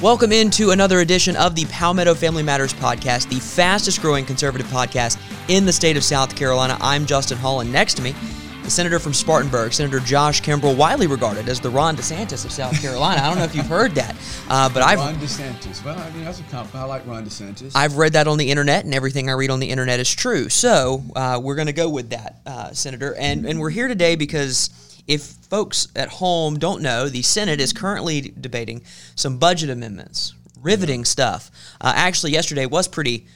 Welcome 0.00 0.30
into 0.30 0.70
another 0.70 1.00
edition 1.00 1.34
of 1.34 1.56
the 1.56 1.64
Palmetto 1.64 2.14
Family 2.14 2.44
Matters 2.44 2.72
podcast, 2.72 3.28
the 3.30 3.40
fastest 3.40 4.00
growing 4.00 4.24
conservative 4.24 4.68
podcast 4.68 5.20
in 5.48 5.64
the 5.64 5.72
state 5.72 5.96
of 5.96 6.04
South 6.04 6.36
Carolina. 6.36 6.78
I'm 6.80 7.04
Justin 7.04 7.36
Hall, 7.36 7.62
and 7.62 7.72
next 7.72 7.94
to 7.94 8.02
me, 8.02 8.14
the 8.62 8.70
senator 8.70 9.00
from 9.00 9.12
Spartanburg, 9.12 9.72
Senator 9.72 9.98
Josh 9.98 10.40
Kimbrell, 10.40 10.76
widely 10.76 11.08
regarded 11.08 11.48
as 11.48 11.58
the 11.58 11.68
Ron 11.68 11.96
DeSantis 11.96 12.44
of 12.44 12.52
South 12.52 12.80
Carolina. 12.80 13.20
I 13.20 13.28
don't 13.28 13.38
know 13.38 13.44
if 13.44 13.56
you've 13.56 13.66
heard 13.66 13.96
that, 13.96 14.14
uh, 14.48 14.68
but 14.68 14.84
I've 14.84 15.00
Ron 15.00 15.16
DeSantis. 15.16 15.84
Well, 15.84 15.98
I 15.98 16.08
mean 16.10 16.24
that's 16.24 16.38
a 16.38 16.44
compliment. 16.44 16.76
I 16.76 16.84
like 16.84 17.04
Ron 17.04 17.24
DeSantis. 17.24 17.72
I've 17.74 17.96
read 17.96 18.12
that 18.12 18.28
on 18.28 18.38
the 18.38 18.52
internet, 18.52 18.84
and 18.84 18.94
everything 18.94 19.28
I 19.28 19.32
read 19.32 19.50
on 19.50 19.58
the 19.58 19.68
internet 19.68 19.98
is 19.98 20.14
true. 20.14 20.48
So 20.48 21.02
uh, 21.16 21.40
we're 21.42 21.56
going 21.56 21.66
to 21.66 21.72
go 21.72 21.88
with 21.88 22.10
that, 22.10 22.36
uh, 22.46 22.70
Senator, 22.72 23.16
and 23.16 23.44
and 23.46 23.58
we're 23.58 23.70
here 23.70 23.88
today 23.88 24.14
because 24.14 24.70
if 25.08 25.22
folks 25.22 25.88
at 25.96 26.08
home 26.10 26.58
don't 26.58 26.82
know, 26.82 27.08
the 27.08 27.22
Senate 27.22 27.60
is 27.60 27.72
currently 27.72 28.32
debating 28.38 28.82
some 29.16 29.38
budget 29.38 29.70
amendments, 29.70 30.34
riveting 30.60 31.04
stuff. 31.04 31.50
Uh, 31.80 31.92
actually, 31.96 32.32
yesterday 32.32 32.66
was 32.66 32.86
pretty 32.86 33.26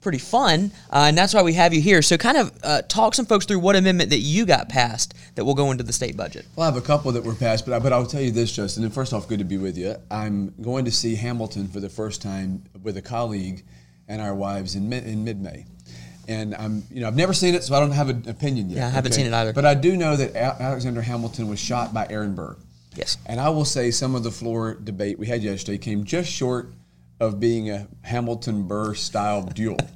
pretty 0.00 0.18
fun, 0.18 0.72
uh, 0.90 1.04
and 1.08 1.18
that's 1.18 1.34
why 1.34 1.42
we 1.42 1.52
have 1.52 1.74
you 1.74 1.80
here. 1.80 2.00
So, 2.00 2.16
kind 2.16 2.38
of 2.38 2.58
uh, 2.64 2.82
talk 2.82 3.14
some 3.14 3.26
folks 3.26 3.44
through 3.44 3.58
what 3.60 3.76
amendment 3.76 4.10
that 4.10 4.18
you 4.18 4.46
got 4.46 4.68
passed 4.68 5.14
that 5.34 5.44
will 5.44 5.54
go 5.54 5.70
into 5.70 5.84
the 5.84 5.92
state 5.92 6.16
budget. 6.16 6.46
Well, 6.56 6.68
I 6.68 6.72
have 6.72 6.82
a 6.82 6.84
couple 6.84 7.12
that 7.12 7.22
were 7.22 7.34
passed, 7.34 7.66
but 7.66 7.74
I, 7.74 7.78
but 7.78 7.92
I'll 7.92 8.06
tell 8.06 8.22
you 8.22 8.30
this, 8.30 8.50
Justin. 8.50 8.84
And 8.84 8.92
first 8.92 9.12
off, 9.12 9.28
good 9.28 9.38
to 9.38 9.44
be 9.44 9.58
with 9.58 9.76
you. 9.76 9.96
I'm 10.10 10.54
going 10.60 10.84
to 10.86 10.90
see 10.90 11.14
Hamilton 11.14 11.68
for 11.68 11.80
the 11.80 11.88
first 11.88 12.22
time 12.22 12.64
with 12.82 12.96
a 12.96 13.02
colleague 13.02 13.64
and 14.08 14.20
our 14.20 14.34
wives 14.34 14.74
in 14.74 14.92
in 14.92 15.24
mid 15.24 15.40
May. 15.40 15.66
And 16.28 16.54
I'm, 16.54 16.84
you 16.90 17.00
know, 17.00 17.08
I've 17.08 17.16
never 17.16 17.32
seen 17.32 17.54
it, 17.54 17.64
so 17.64 17.74
I 17.74 17.80
don't 17.80 17.90
have 17.90 18.08
an 18.08 18.28
opinion 18.28 18.70
yet. 18.70 18.78
Yeah, 18.78 18.86
I 18.86 18.90
haven't 18.90 19.12
seen 19.12 19.26
it 19.26 19.32
either. 19.32 19.52
But 19.52 19.66
I 19.66 19.74
do 19.74 19.96
know 19.96 20.16
that 20.16 20.36
Alexander 20.36 21.02
Hamilton 21.02 21.48
was 21.48 21.58
shot 21.58 21.92
by 21.92 22.06
Aaron 22.08 22.34
Burr. 22.34 22.56
Yes. 22.94 23.16
And 23.26 23.40
I 23.40 23.48
will 23.50 23.64
say 23.64 23.90
some 23.90 24.14
of 24.14 24.22
the 24.22 24.30
floor 24.30 24.74
debate 24.74 25.18
we 25.18 25.26
had 25.26 25.42
yesterday 25.42 25.78
came 25.78 26.04
just 26.04 26.30
short 26.30 26.72
of 27.18 27.38
being 27.38 27.70
a 27.70 27.86
Hamilton 28.02 28.66
Burr 28.66 28.94
style 28.94 29.42
duel. 29.42 29.78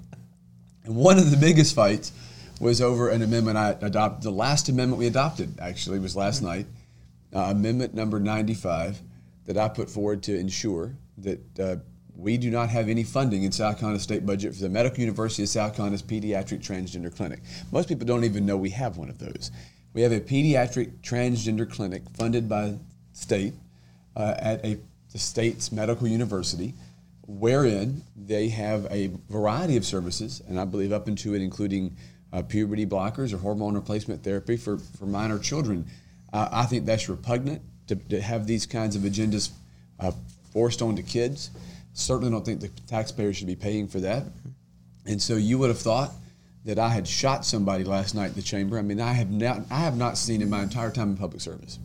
And 0.84 0.96
one 0.96 1.16
of 1.16 1.30
the 1.30 1.38
biggest 1.38 1.74
fights 1.74 2.12
was 2.60 2.82
over 2.82 3.08
an 3.08 3.22
amendment 3.22 3.56
I 3.56 3.70
adopted. 3.70 4.22
The 4.22 4.30
last 4.30 4.68
amendment 4.68 4.98
we 4.98 5.06
adopted 5.06 5.58
actually 5.58 5.98
was 5.98 6.14
last 6.14 6.42
mm-hmm. 6.42 6.46
night, 6.46 6.66
uh, 7.34 7.50
amendment 7.50 7.94
number 7.94 8.20
95, 8.20 9.00
that 9.46 9.56
I 9.56 9.68
put 9.68 9.88
forward 9.88 10.22
to 10.24 10.38
ensure 10.38 10.94
that 11.16 11.58
uh, 11.58 11.76
we 12.16 12.36
do 12.36 12.50
not 12.50 12.68
have 12.70 12.88
any 12.88 13.02
funding 13.02 13.42
in 13.42 13.52
South 13.52 13.78
Carolina 13.78 13.98
state 13.98 14.24
budget 14.24 14.54
for 14.54 14.60
the 14.60 14.68
Medical 14.68 15.00
University 15.00 15.42
of 15.42 15.48
South 15.48 15.74
Carolina's 15.74 16.02
pediatric 16.02 16.60
transgender 16.60 17.14
clinic. 17.14 17.40
Most 17.72 17.88
people 17.88 18.06
don't 18.06 18.24
even 18.24 18.46
know 18.46 18.56
we 18.56 18.70
have 18.70 18.96
one 18.96 19.10
of 19.10 19.18
those. 19.18 19.50
We 19.92 20.02
have 20.02 20.12
a 20.12 20.20
pediatric 20.20 21.00
transgender 21.02 21.70
clinic 21.70 22.02
funded 22.16 22.48
by 22.48 22.76
state 23.12 23.54
uh, 24.16 24.34
at 24.38 24.64
a 24.64 24.78
the 25.14 25.18
state's 25.20 25.70
medical 25.70 26.08
university, 26.08 26.74
wherein 27.26 28.02
they 28.16 28.48
have 28.48 28.84
a 28.90 29.12
variety 29.30 29.76
of 29.76 29.86
services, 29.86 30.42
and 30.48 30.58
I 30.58 30.64
believe 30.64 30.92
up 30.92 31.06
into 31.06 31.34
it 31.34 31.40
including 31.40 31.96
uh, 32.32 32.42
puberty 32.42 32.84
blockers 32.84 33.32
or 33.32 33.38
hormone 33.38 33.74
replacement 33.74 34.24
therapy 34.24 34.56
for, 34.56 34.76
for 34.76 35.06
minor 35.06 35.38
children. 35.38 35.86
Uh, 36.32 36.48
I 36.50 36.66
think 36.66 36.84
that's 36.84 37.08
repugnant 37.08 37.62
to, 37.86 37.94
to, 37.94 38.20
have 38.20 38.48
these 38.48 38.66
kinds 38.66 38.96
of 38.96 39.02
agendas 39.02 39.52
uh, 40.00 40.10
forced 40.52 40.82
onto 40.82 41.02
kids. 41.02 41.50
Certainly 41.94 42.30
don't 42.30 42.44
think 42.44 42.60
the 42.60 42.68
taxpayers 42.86 43.36
should 43.36 43.46
be 43.46 43.56
paying 43.56 43.88
for 43.88 44.00
that. 44.00 44.24
And 45.06 45.22
so 45.22 45.36
you 45.36 45.58
would 45.58 45.70
have 45.70 45.78
thought 45.78 46.12
that 46.64 46.78
I 46.78 46.88
had 46.88 47.06
shot 47.06 47.44
somebody 47.44 47.84
last 47.84 48.14
night 48.14 48.28
in 48.28 48.34
the 48.34 48.42
chamber. 48.42 48.78
I 48.78 48.82
mean, 48.82 49.00
I 49.00 49.12
have 49.12 49.30
not, 49.30 49.62
I 49.70 49.80
have 49.80 49.96
not 49.96 50.18
seen 50.18 50.42
in 50.42 50.50
my 50.50 50.62
entire 50.62 50.90
time 50.90 51.10
in 51.10 51.16
public 51.16 51.40
service, 51.40 51.78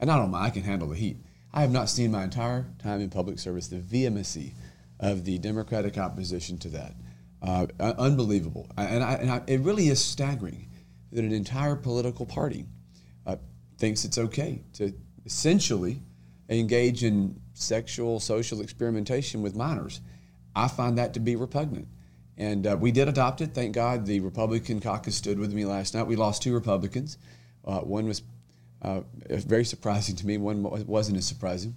and 0.00 0.10
I 0.10 0.16
don't 0.16 0.30
mind, 0.30 0.46
I 0.46 0.50
can 0.50 0.62
handle 0.62 0.88
the 0.88 0.96
heat. 0.96 1.16
I 1.52 1.60
have 1.60 1.72
not 1.72 1.88
seen 1.88 2.10
my 2.10 2.24
entire 2.24 2.66
time 2.82 3.00
in 3.00 3.10
public 3.10 3.38
service 3.38 3.68
the 3.68 3.78
vehemency 3.78 4.54
of 4.98 5.24
the 5.24 5.38
Democratic 5.38 5.98
opposition 5.98 6.58
to 6.58 6.68
that. 6.68 6.94
Uh, 7.42 7.66
unbelievable. 7.78 8.68
And, 8.76 9.04
I, 9.04 9.12
and 9.14 9.30
I, 9.30 9.42
it 9.46 9.60
really 9.60 9.88
is 9.88 10.02
staggering 10.02 10.68
that 11.12 11.24
an 11.24 11.32
entire 11.32 11.76
political 11.76 12.24
party 12.24 12.64
uh, 13.26 13.36
thinks 13.78 14.04
it's 14.04 14.16
okay 14.16 14.62
to 14.74 14.94
essentially 15.26 16.00
engage 16.48 17.04
in 17.04 17.40
sexual 17.54 18.20
social 18.20 18.60
experimentation 18.60 19.42
with 19.42 19.56
minors. 19.56 20.00
I 20.54 20.68
find 20.68 20.98
that 20.98 21.14
to 21.14 21.20
be 21.20 21.36
repugnant. 21.36 21.88
And 22.36 22.66
uh, 22.66 22.76
we 22.78 22.92
did 22.92 23.08
adopt 23.08 23.40
it. 23.40 23.54
Thank 23.54 23.74
God 23.74 24.06
the 24.06 24.20
Republican 24.20 24.80
caucus 24.80 25.16
stood 25.16 25.38
with 25.38 25.52
me 25.52 25.64
last 25.64 25.94
night. 25.94 26.06
We 26.06 26.16
lost 26.16 26.42
two 26.42 26.52
Republicans. 26.52 27.16
Uh, 27.64 27.80
one 27.80 28.06
was 28.06 28.22
uh, 28.82 29.00
very 29.30 29.64
surprising 29.64 30.14
to 30.16 30.26
me, 30.26 30.36
one 30.36 30.62
wasn't 30.86 31.16
as 31.16 31.26
surprising. 31.26 31.74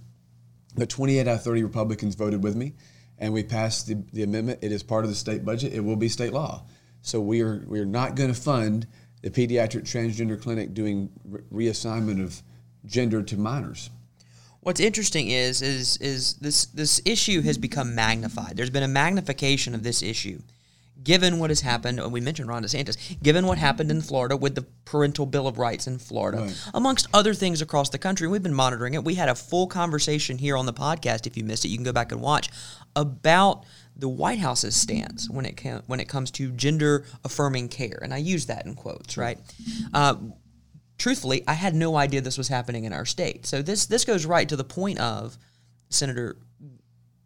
But 0.75 0.89
28 0.89 1.21
out 1.27 1.35
of 1.35 1.43
30 1.43 1.63
Republicans 1.63 2.15
voted 2.15 2.43
with 2.43 2.55
me, 2.55 2.73
and 3.17 3.33
we 3.33 3.43
passed 3.43 3.87
the, 3.87 4.03
the 4.11 4.23
amendment. 4.23 4.59
It 4.61 4.71
is 4.71 4.83
part 4.83 5.05
of 5.05 5.09
the 5.09 5.15
state 5.15 5.45
budget, 5.45 5.73
it 5.73 5.79
will 5.79 5.95
be 5.95 6.09
state 6.09 6.33
law. 6.33 6.65
So 7.01 7.21
we 7.21 7.41
are, 7.41 7.63
we 7.65 7.79
are 7.79 7.85
not 7.85 8.15
going 8.15 8.33
to 8.33 8.39
fund 8.39 8.87
the 9.21 9.29
pediatric 9.29 9.83
transgender 9.83 10.39
clinic 10.39 10.73
doing 10.73 11.09
re- 11.23 11.69
reassignment 11.69 12.21
of 12.21 12.43
gender 12.85 13.23
to 13.23 13.37
minors. 13.37 13.89
What's 14.67 14.81
interesting 14.81 15.29
is 15.29 15.61
is 15.61 15.95
is 16.01 16.33
this 16.41 16.65
this 16.65 16.99
issue 17.05 17.41
has 17.43 17.57
become 17.57 17.95
magnified. 17.95 18.57
There's 18.57 18.69
been 18.69 18.83
a 18.83 18.87
magnification 18.89 19.73
of 19.73 19.81
this 19.81 20.03
issue, 20.03 20.41
given 21.01 21.39
what 21.39 21.51
has 21.51 21.61
happened. 21.61 22.01
We 22.11 22.19
mentioned 22.19 22.49
Ron 22.49 22.63
DeSantis. 22.65 22.97
Given 23.23 23.47
what 23.47 23.57
happened 23.57 23.91
in 23.91 24.01
Florida 24.01 24.35
with 24.35 24.55
the 24.55 24.65
parental 24.83 25.25
bill 25.25 25.47
of 25.47 25.57
rights 25.57 25.87
in 25.87 25.99
Florida, 25.99 26.39
right. 26.41 26.69
amongst 26.73 27.07
other 27.13 27.33
things 27.33 27.61
across 27.61 27.91
the 27.91 27.97
country, 27.97 28.27
we've 28.27 28.43
been 28.43 28.53
monitoring 28.53 28.93
it. 28.93 29.05
We 29.05 29.15
had 29.15 29.29
a 29.29 29.35
full 29.35 29.67
conversation 29.67 30.37
here 30.37 30.57
on 30.57 30.65
the 30.65 30.73
podcast. 30.73 31.25
If 31.25 31.37
you 31.37 31.45
missed 31.45 31.63
it, 31.63 31.69
you 31.69 31.77
can 31.77 31.85
go 31.85 31.93
back 31.93 32.11
and 32.11 32.19
watch 32.19 32.49
about 32.93 33.63
the 33.95 34.09
White 34.09 34.39
House's 34.39 34.75
stance 34.75 35.29
when 35.29 35.45
it 35.45 35.55
can, 35.55 35.81
when 35.87 36.01
it 36.01 36.09
comes 36.09 36.29
to 36.31 36.51
gender 36.51 37.05
affirming 37.23 37.69
care, 37.69 37.99
and 38.01 38.13
I 38.13 38.17
use 38.17 38.47
that 38.47 38.65
in 38.65 38.75
quotes, 38.75 39.15
right? 39.15 39.39
Uh, 39.93 40.15
truthfully, 40.97 41.43
I 41.47 41.53
had 41.53 41.75
no 41.75 41.95
idea 41.95 42.21
this 42.21 42.37
was 42.37 42.47
happening 42.47 42.85
in 42.85 42.93
our 42.93 43.05
state. 43.05 43.45
So 43.45 43.61
this 43.61 43.85
this 43.85 44.05
goes 44.05 44.25
right 44.25 44.47
to 44.49 44.55
the 44.55 44.63
point 44.63 44.99
of 44.99 45.37
Senator. 45.89 46.37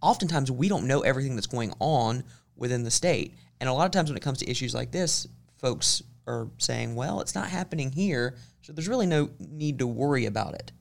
Oftentimes, 0.02 0.52
we 0.52 0.68
don't 0.68 0.88
know 0.88 1.02
everything 1.02 1.36
that's 1.36 1.48
going 1.48 1.74
on 1.80 2.24
within 2.56 2.84
the 2.84 2.92
state, 2.92 3.36
and 3.60 3.70
a 3.70 3.74
lot 3.74 3.86
of 3.86 3.92
times 3.92 4.10
when 4.10 4.18
it 4.18 4.24
comes 4.24 4.40
to 4.40 4.50
issues 4.50 4.74
like 4.74 4.92
this, 4.92 5.28
folks 5.58 6.04
are 6.28 6.48
saying, 6.58 6.96
"Well, 6.96 7.22
it's 7.22 7.36
not 7.36 7.50
happening 7.50 7.92
here, 7.92 8.36
so 8.62 8.74
there's 8.74 8.88
really 8.88 9.08
no 9.08 9.30
need 9.40 9.80
to 9.80 9.88
worry 9.88 10.26
about 10.26 10.56
it." 10.56 10.72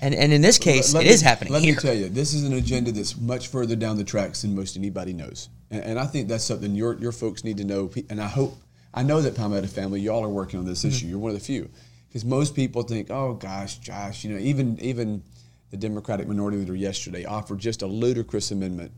And 0.00 0.14
and 0.14 0.32
in 0.32 0.42
this 0.42 0.58
case, 0.58 0.94
let, 0.94 1.04
it 1.04 1.08
me, 1.08 1.14
is 1.14 1.22
happening. 1.22 1.52
Let 1.52 1.62
here. 1.62 1.74
me 1.74 1.80
tell 1.80 1.94
you, 1.94 2.08
this 2.08 2.34
is 2.34 2.44
an 2.44 2.52
agenda 2.52 2.92
that's 2.92 3.16
much 3.16 3.48
further 3.48 3.76
down 3.76 3.96
the 3.96 4.04
tracks 4.04 4.42
than 4.42 4.54
most 4.54 4.76
anybody 4.76 5.12
knows, 5.12 5.48
and, 5.70 5.82
and 5.82 5.98
I 5.98 6.06
think 6.06 6.28
that's 6.28 6.44
something 6.44 6.74
your 6.74 6.94
your 6.98 7.12
folks 7.12 7.44
need 7.44 7.56
to 7.58 7.64
know. 7.64 7.90
And 8.10 8.20
I 8.20 8.28
hope 8.28 8.56
I 8.92 9.02
know 9.02 9.20
that 9.22 9.36
Palmetto 9.36 9.68
family, 9.68 10.00
y'all 10.00 10.24
are 10.24 10.28
working 10.28 10.58
on 10.58 10.66
this 10.66 10.80
mm-hmm. 10.80 10.88
issue. 10.88 11.06
You're 11.06 11.18
one 11.18 11.30
of 11.30 11.38
the 11.38 11.44
few 11.44 11.70
because 12.08 12.24
most 12.24 12.54
people 12.54 12.82
think, 12.82 13.10
oh 13.10 13.34
gosh, 13.34 13.78
Josh, 13.78 14.24
you 14.24 14.32
know, 14.32 14.38
even 14.38 14.78
even 14.80 15.22
the 15.70 15.76
Democratic 15.76 16.28
minority 16.28 16.58
leader 16.58 16.74
yesterday 16.74 17.24
offered 17.24 17.58
just 17.58 17.82
a 17.82 17.86
ludicrous 17.86 18.50
amendment 18.50 18.92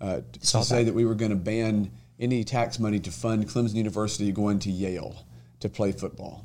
uh, 0.00 0.20
to 0.32 0.62
say 0.62 0.78
that. 0.78 0.86
that 0.86 0.94
we 0.94 1.04
were 1.04 1.14
going 1.14 1.30
to 1.30 1.36
ban 1.36 1.90
any 2.20 2.44
tax 2.44 2.78
money 2.78 3.00
to 3.00 3.10
fund 3.10 3.48
Clemson 3.48 3.74
University 3.74 4.30
going 4.32 4.58
to 4.60 4.70
Yale 4.70 5.26
to 5.60 5.68
play 5.68 5.92
football, 5.92 6.44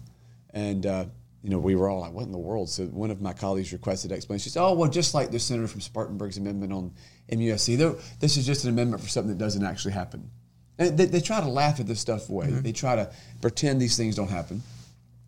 and. 0.53 0.85
Uh, 0.85 1.06
you 1.44 1.51
know, 1.51 1.59
we 1.59 1.75
were 1.75 1.88
all 1.88 2.01
like, 2.01 2.12
"What 2.12 2.25
in 2.25 2.31
the 2.31 2.38
world?" 2.38 2.68
So 2.68 2.85
one 2.88 3.09
of 3.09 3.22
my 3.22 3.31
colleagues 3.31 3.72
requested 3.72 4.12
explanation. 4.12 4.44
She 4.44 4.50
said, 4.50 4.63
"Oh, 4.63 4.74
well, 4.74 4.89
just 4.89 5.13
like 5.13 5.31
the 5.31 5.39
senator 5.39 5.68
from 5.68 5.79
Spartanburg's 5.81 6.38
amendment 6.38 6.74
on 6.74 6.91
MUSC, 7.31 7.78
though 7.78 8.00
this 8.19 8.35
is 8.35 8.45
just 8.45 8.66
an 8.66 8.72
amendment 8.72 9.01
for 9.01 9.07
something 9.07 9.29
that 9.29 9.38
doesn't 9.38 9.63
actually 9.63 9.94
happen." 9.94 10.29
They, 10.78 10.89
they, 10.89 11.22
try 11.22 11.41
to 11.41 11.47
laugh 11.47 11.79
at 11.79 11.88
this 11.88 12.00
stuff 12.00 12.29
away. 12.29 12.47
Mm-hmm. 12.47 12.62
They 12.62 12.72
try 12.72 12.95
to 12.97 13.12
pretend 13.41 13.81
these 13.81 13.97
things 13.97 14.16
don't 14.16 14.29
happen. 14.29 14.62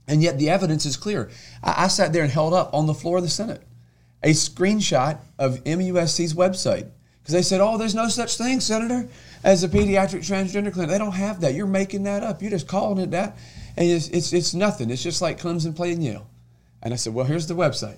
And 0.10 0.24
yet 0.24 0.40
the 0.40 0.50
evidence 0.50 0.86
is 0.86 0.98
clear. 0.98 1.30
I, 1.64 1.86
I 1.86 1.88
sat 1.88 2.12
there 2.12 2.24
and 2.24 2.32
held 2.32 2.54
up 2.54 2.74
on 2.74 2.88
the 2.88 2.94
floor 2.94 3.18
of 3.18 3.24
the 3.24 3.30
Senate 3.30 3.64
a 4.24 4.32
screenshot 4.32 5.20
of 5.38 5.64
MUSC's 5.64 6.34
website 6.34 6.90
because 7.22 7.34
they 7.34 7.42
said, 7.42 7.62
"Oh, 7.62 7.78
there's 7.78 7.96
no 7.96 8.08
such 8.10 8.38
thing, 8.38 8.60
Senator, 8.60 9.08
as 9.44 9.64
a 9.64 9.70
pediatric 9.70 10.20
transgender 10.20 10.74
clinic. 10.74 10.90
They 10.90 10.98
don't 10.98 11.14
have 11.14 11.42
that. 11.42 11.54
You're 11.54 11.68
making 11.68 12.04
that 12.04 12.24
up. 12.24 12.42
You're 12.42 12.52
just 12.52 12.68
calling 12.68 13.02
it 13.02 13.12
that, 13.12 13.38
and 13.78 13.90
it's 13.90 14.10
it's, 14.10 14.34
it's 14.34 14.54
nothing. 14.54 14.90
It's 14.90 15.04
just 15.04 15.22
like 15.22 15.40
Clemson 15.40 15.76
playing 15.76 16.02
Yale." 16.02 16.28
And 16.82 16.94
I 16.94 16.98
said, 16.98 17.14
"Well, 17.14 17.26
here's 17.26 17.48
the 17.48 17.54
website," 17.54 17.98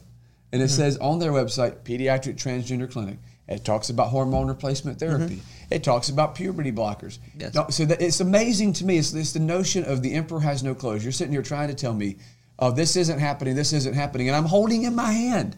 and 0.51 0.61
it 0.61 0.65
mm-hmm. 0.65 0.75
says 0.75 0.97
on 0.97 1.19
their 1.19 1.31
website, 1.31 1.79
"Pediatric 1.83 2.35
Transgender 2.35 2.91
Clinic." 2.91 3.17
It 3.47 3.65
talks 3.65 3.89
about 3.89 4.09
hormone 4.09 4.47
replacement 4.47 4.99
therapy. 4.99 5.37
Mm-hmm. 5.37 5.73
It 5.73 5.83
talks 5.83 6.09
about 6.09 6.35
puberty 6.35 6.71
blockers. 6.71 7.19
Yes. 7.37 7.53
So 7.75 7.85
that, 7.85 8.01
it's 8.01 8.19
amazing 8.19 8.73
to 8.73 8.85
me. 8.85 8.97
It's, 8.97 9.13
it's 9.13 9.33
the 9.33 9.39
notion 9.39 9.83
of 9.83 10.01
the 10.01 10.13
emperor 10.13 10.41
has 10.41 10.63
no 10.63 10.75
clothes. 10.75 11.03
You're 11.03 11.11
sitting 11.11 11.33
here 11.33 11.41
trying 11.41 11.69
to 11.69 11.73
tell 11.73 11.93
me, 11.93 12.17
oh, 12.59 12.71
this 12.71 12.95
isn't 12.95 13.19
happening, 13.19 13.55
this 13.55 13.73
isn't 13.73 13.93
happening. 13.93 14.29
And 14.29 14.35
I'm 14.35 14.45
holding 14.45 14.83
in 14.83 14.95
my 14.95 15.11
hand 15.11 15.57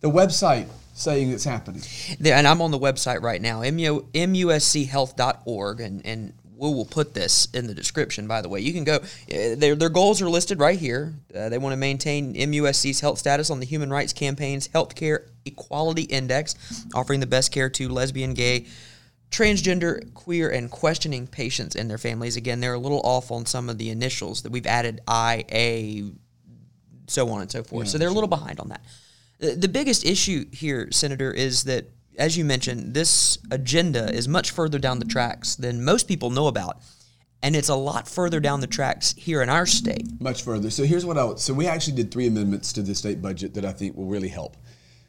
the 0.00 0.10
website 0.10 0.68
saying 0.94 1.30
it's 1.30 1.44
happening. 1.44 1.82
And 2.24 2.46
I'm 2.46 2.60
on 2.60 2.70
the 2.70 2.78
website 2.78 3.22
right 3.22 3.40
now, 3.40 3.62
muschealth.org. 3.62 5.80
And, 5.80 6.06
and 6.06 6.34
we 6.62 6.72
will 6.72 6.84
put 6.86 7.12
this 7.12 7.48
in 7.52 7.66
the 7.66 7.74
description. 7.74 8.26
By 8.28 8.40
the 8.40 8.48
way, 8.48 8.60
you 8.60 8.72
can 8.72 8.84
go. 8.84 8.96
uh, 8.96 9.56
Their 9.56 9.74
their 9.74 9.88
goals 9.88 10.22
are 10.22 10.30
listed 10.30 10.60
right 10.60 10.78
here. 10.78 11.12
Uh, 11.34 11.48
they 11.48 11.58
want 11.58 11.72
to 11.72 11.76
maintain 11.76 12.34
MUSC's 12.34 13.00
health 13.00 13.18
status 13.18 13.50
on 13.50 13.58
the 13.60 13.66
Human 13.66 13.90
Rights 13.90 14.12
Campaign's 14.12 14.68
Healthcare 14.68 15.26
Equality 15.44 16.02
Index, 16.02 16.54
offering 16.94 17.18
the 17.20 17.26
best 17.26 17.50
care 17.50 17.68
to 17.70 17.88
lesbian, 17.88 18.32
gay, 18.34 18.66
transgender, 19.30 20.12
queer, 20.14 20.50
and 20.50 20.70
questioning 20.70 21.26
patients 21.26 21.74
and 21.74 21.90
their 21.90 21.98
families. 21.98 22.36
Again, 22.36 22.60
they're 22.60 22.74
a 22.74 22.78
little 22.78 23.00
off 23.00 23.32
on 23.32 23.44
some 23.46 23.68
of 23.68 23.78
the 23.78 23.90
initials 23.90 24.42
that 24.42 24.52
we've 24.52 24.66
added 24.66 25.00
I, 25.08 25.44
A, 25.50 26.04
so 27.08 27.28
on 27.30 27.40
and 27.42 27.50
so 27.50 27.64
forth. 27.64 27.88
so 27.88 27.98
they're 27.98 28.08
a 28.08 28.12
little 28.12 28.28
behind 28.28 28.60
on 28.60 28.68
that. 28.68 28.82
The 29.40 29.68
biggest 29.68 30.06
issue 30.06 30.46
here, 30.52 30.88
Senator, 30.92 31.32
is 31.32 31.64
that, 31.64 31.86
as 32.18 32.36
you 32.36 32.44
mentioned, 32.44 32.94
this 32.94 33.38
agenda 33.50 34.12
is 34.12 34.28
much 34.28 34.50
further 34.50 34.78
down 34.78 34.98
the 34.98 35.04
tracks 35.04 35.54
than 35.56 35.84
most 35.84 36.08
people 36.08 36.30
know 36.30 36.46
about. 36.46 36.78
And 37.42 37.56
it's 37.56 37.68
a 37.68 37.74
lot 37.74 38.08
further 38.08 38.38
down 38.38 38.60
the 38.60 38.68
tracks 38.68 39.14
here 39.16 39.42
in 39.42 39.48
our 39.48 39.66
state. 39.66 40.06
much 40.20 40.42
further. 40.42 40.70
So 40.70 40.84
here's 40.84 41.04
what 41.04 41.18
I 41.18 41.24
would. 41.24 41.40
So 41.40 41.52
we 41.52 41.66
actually 41.66 41.96
did 41.96 42.12
three 42.12 42.28
amendments 42.28 42.72
to 42.74 42.82
the 42.82 42.94
state 42.94 43.20
budget 43.20 43.54
that 43.54 43.64
I 43.64 43.72
think 43.72 43.96
will 43.96 44.06
really 44.06 44.28
help. 44.28 44.56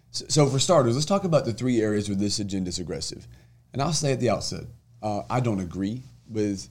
So, 0.10 0.26
so 0.30 0.48
for 0.48 0.58
starters, 0.58 0.96
let's 0.96 1.06
talk 1.06 1.26
about 1.26 1.46
the 1.46 1.54
three 1.54 1.80
areas 1.82 2.10
where 2.10 2.18
this 2.18 2.40
agenda 2.40 2.70
is 2.70 2.80
aggressive. 2.80 3.28
And 3.72 3.82
I'll 3.82 3.94
say 3.94 4.14
at 4.14 4.20
the 4.20 4.30
outset, 4.30 4.64
uh, 5.04 5.22
I 5.30 5.42
don't 5.42 5.60
agree 5.60 6.02
with 6.28 6.70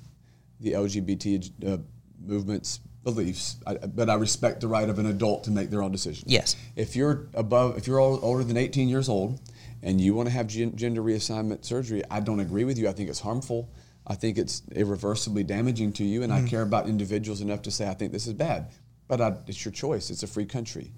the 0.58 0.72
LGBT 0.72 1.50
uh, 1.66 1.78
movement's 2.20 2.80
beliefs, 3.04 3.56
I, 3.66 3.74
but 3.74 4.08
I 4.08 4.14
respect 4.14 4.60
the 4.60 4.68
right 4.68 4.88
of 4.88 4.98
an 4.98 5.06
adult 5.06 5.44
to 5.44 5.50
make 5.50 5.70
their 5.70 5.82
own 5.82 5.92
decision. 5.92 6.24
Yes. 6.28 6.56
If 6.76 6.96
you're 6.96 7.26
above, 7.34 7.76
if 7.76 7.86
you're 7.86 8.00
ol- 8.00 8.20
older 8.22 8.44
than 8.44 8.56
18 8.56 8.88
years 8.88 9.08
old, 9.08 9.40
and 9.82 10.00
you 10.00 10.14
want 10.14 10.28
to 10.28 10.32
have 10.32 10.46
gen- 10.46 10.76
gender 10.76 11.02
reassignment 11.02 11.64
surgery, 11.64 12.02
I 12.10 12.20
don't 12.20 12.40
agree 12.40 12.64
with 12.64 12.78
you. 12.78 12.88
I 12.88 12.92
think 12.92 13.08
it's 13.08 13.20
harmful. 13.20 13.70
I 14.06 14.14
think 14.14 14.38
it's 14.38 14.62
irreversibly 14.72 15.44
damaging 15.44 15.92
to 15.94 16.04
you, 16.04 16.22
and 16.22 16.32
I 16.32 16.38
mm-hmm. 16.38 16.48
care 16.48 16.62
about 16.62 16.88
individuals 16.88 17.40
enough 17.40 17.62
to 17.62 17.70
say 17.70 17.88
I 17.88 17.94
think 17.94 18.12
this 18.12 18.26
is 18.26 18.34
bad. 18.34 18.72
But 19.08 19.20
I, 19.20 19.36
it's 19.46 19.64
your 19.64 19.72
choice. 19.72 20.10
It's 20.10 20.22
a 20.22 20.26
free 20.26 20.46
country. 20.46 20.92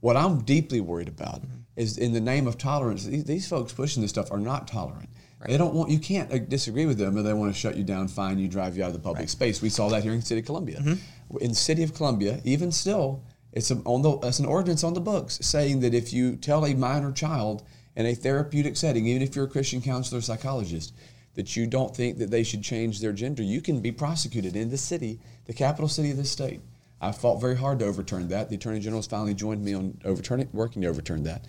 What 0.00 0.16
I'm 0.16 0.42
deeply 0.42 0.80
worried 0.80 1.08
about 1.08 1.42
mm-hmm. 1.42 1.60
is 1.76 1.98
in 1.98 2.12
the 2.12 2.20
name 2.20 2.46
of 2.46 2.56
tolerance. 2.56 3.04
These, 3.04 3.24
these 3.24 3.48
folks 3.48 3.72
pushing 3.72 4.02
this 4.02 4.10
stuff 4.10 4.30
are 4.30 4.38
not 4.38 4.68
tolerant. 4.68 5.10
They 5.46 5.56
don't 5.56 5.74
want 5.74 5.90
you 5.90 5.98
can't 5.98 6.48
disagree 6.50 6.84
with 6.84 6.98
them, 6.98 7.16
or 7.16 7.22
they 7.22 7.32
want 7.32 7.52
to 7.52 7.58
shut 7.58 7.76
you 7.76 7.82
down, 7.82 8.08
fine 8.08 8.38
you, 8.38 8.46
drive 8.46 8.76
you 8.76 8.84
out 8.84 8.88
of 8.88 8.92
the 8.92 8.98
public 8.98 9.28
space. 9.30 9.62
We 9.62 9.70
saw 9.70 9.88
that 9.88 10.02
here 10.02 10.12
in 10.12 10.20
the 10.20 10.26
city 10.26 10.40
of 10.40 10.46
Columbia. 10.46 10.80
Mm-hmm. 10.80 11.36
In 11.38 11.48
the 11.50 11.54
city 11.54 11.82
of 11.82 11.94
Columbia, 11.94 12.40
even 12.44 12.70
still, 12.72 13.24
it's 13.52 13.70
a, 13.70 13.76
on 13.84 14.02
the 14.02 14.18
it's 14.26 14.38
an 14.38 14.44
ordinance 14.44 14.84
on 14.84 14.92
the 14.92 15.00
books 15.00 15.38
saying 15.40 15.80
that 15.80 15.94
if 15.94 16.12
you 16.12 16.36
tell 16.36 16.66
a 16.66 16.74
minor 16.74 17.10
child 17.10 17.62
in 17.96 18.06
a 18.06 18.14
therapeutic 18.14 18.76
setting, 18.76 19.06
even 19.06 19.22
if 19.22 19.34
you're 19.34 19.46
a 19.46 19.48
Christian 19.48 19.82
counselor 19.82 20.20
psychologist, 20.20 20.94
that 21.34 21.56
you 21.56 21.66
don't 21.66 21.94
think 21.94 22.18
that 22.18 22.30
they 22.30 22.42
should 22.42 22.62
change 22.62 23.00
their 23.00 23.12
gender, 23.12 23.42
you 23.42 23.60
can 23.60 23.80
be 23.80 23.92
prosecuted 23.92 24.56
in 24.56 24.70
the 24.70 24.78
city, 24.78 25.20
the 25.46 25.52
capital 25.52 25.88
city 25.88 26.10
of 26.10 26.16
this 26.16 26.30
state. 26.30 26.60
I 27.00 27.12
fought 27.12 27.40
very 27.40 27.56
hard 27.56 27.78
to 27.78 27.86
overturn 27.86 28.28
that. 28.28 28.50
The 28.50 28.56
attorney 28.56 28.80
general 28.80 28.98
has 28.98 29.06
finally 29.06 29.34
joined 29.34 29.64
me 29.64 29.74
on 29.74 29.98
overturning, 30.04 30.48
working 30.52 30.82
to 30.82 30.88
overturn 30.88 31.22
that. 31.24 31.44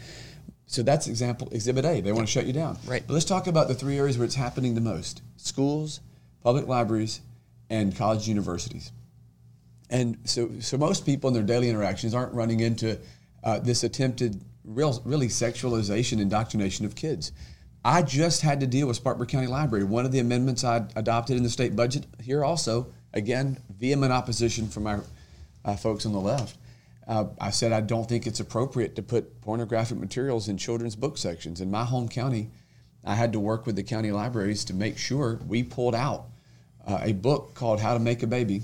So 0.65 0.83
that's 0.83 1.07
example 1.07 1.49
exhibit 1.51 1.83
A. 1.83 1.99
They 1.99 2.13
want 2.13 2.27
to 2.27 2.31
shut 2.31 2.45
you 2.45 2.53
down. 2.53 2.77
Right. 2.85 3.03
But 3.05 3.13
let's 3.13 3.25
talk 3.25 3.47
about 3.47 3.67
the 3.67 3.73
three 3.73 3.97
areas 3.97 4.17
where 4.17 4.23
it's 4.23 4.35
happening 4.35 4.75
the 4.75 4.81
most: 4.81 5.21
schools, 5.35 5.99
public 6.41 6.67
libraries, 6.67 7.19
and 7.69 7.93
college 7.93 8.29
universities. 8.29 8.93
And 9.89 10.17
so, 10.23 10.49
so 10.61 10.77
most 10.77 11.05
people 11.05 11.27
in 11.27 11.33
their 11.33 11.43
daily 11.43 11.67
interactions 11.67 12.13
aren't 12.13 12.33
running 12.33 12.61
into 12.61 12.97
uh, 13.43 13.59
this 13.59 13.83
attempted, 13.83 14.41
real, 14.63 15.01
really 15.05 15.27
sexualization, 15.27 16.19
indoctrination 16.19 16.85
of 16.85 16.95
kids. 16.95 17.31
I 17.83 18.03
just 18.03 18.41
had 18.41 18.59
to 18.59 18.67
deal 18.67 18.87
with 18.87 18.97
Spartanburg 18.97 19.29
County 19.29 19.47
Library. 19.47 19.83
One 19.83 20.05
of 20.05 20.11
the 20.11 20.19
amendments 20.19 20.63
I 20.63 20.85
adopted 20.95 21.37
in 21.37 21.43
the 21.43 21.49
state 21.49 21.75
budget 21.75 22.05
here 22.21 22.43
also, 22.43 22.87
again, 23.13 23.57
vehement 23.75 24.13
opposition 24.13 24.67
from 24.67 24.85
our 24.85 25.03
uh, 25.65 25.75
folks 25.75 26.05
on 26.05 26.13
the 26.13 26.19
left. 26.19 26.57
Uh, 27.07 27.25
I 27.39 27.49
said 27.49 27.71
I 27.71 27.81
don't 27.81 28.07
think 28.07 28.27
it's 28.27 28.39
appropriate 28.39 28.95
to 28.95 29.01
put 29.01 29.41
pornographic 29.41 29.97
materials 29.97 30.47
in 30.47 30.57
children's 30.57 30.95
book 30.95 31.17
sections. 31.17 31.59
In 31.59 31.71
my 31.71 31.83
home 31.83 32.07
county, 32.07 32.51
I 33.03 33.15
had 33.15 33.33
to 33.33 33.39
work 33.39 33.65
with 33.65 33.75
the 33.75 33.83
county 33.83 34.11
libraries 34.11 34.63
to 34.65 34.75
make 34.75 34.97
sure 34.97 35.39
we 35.47 35.63
pulled 35.63 35.95
out 35.95 36.27
uh, 36.87 36.99
a 37.01 37.13
book 37.13 37.55
called 37.55 37.79
How 37.79 37.95
to 37.95 37.99
Make 37.99 38.21
a 38.21 38.27
Baby. 38.27 38.63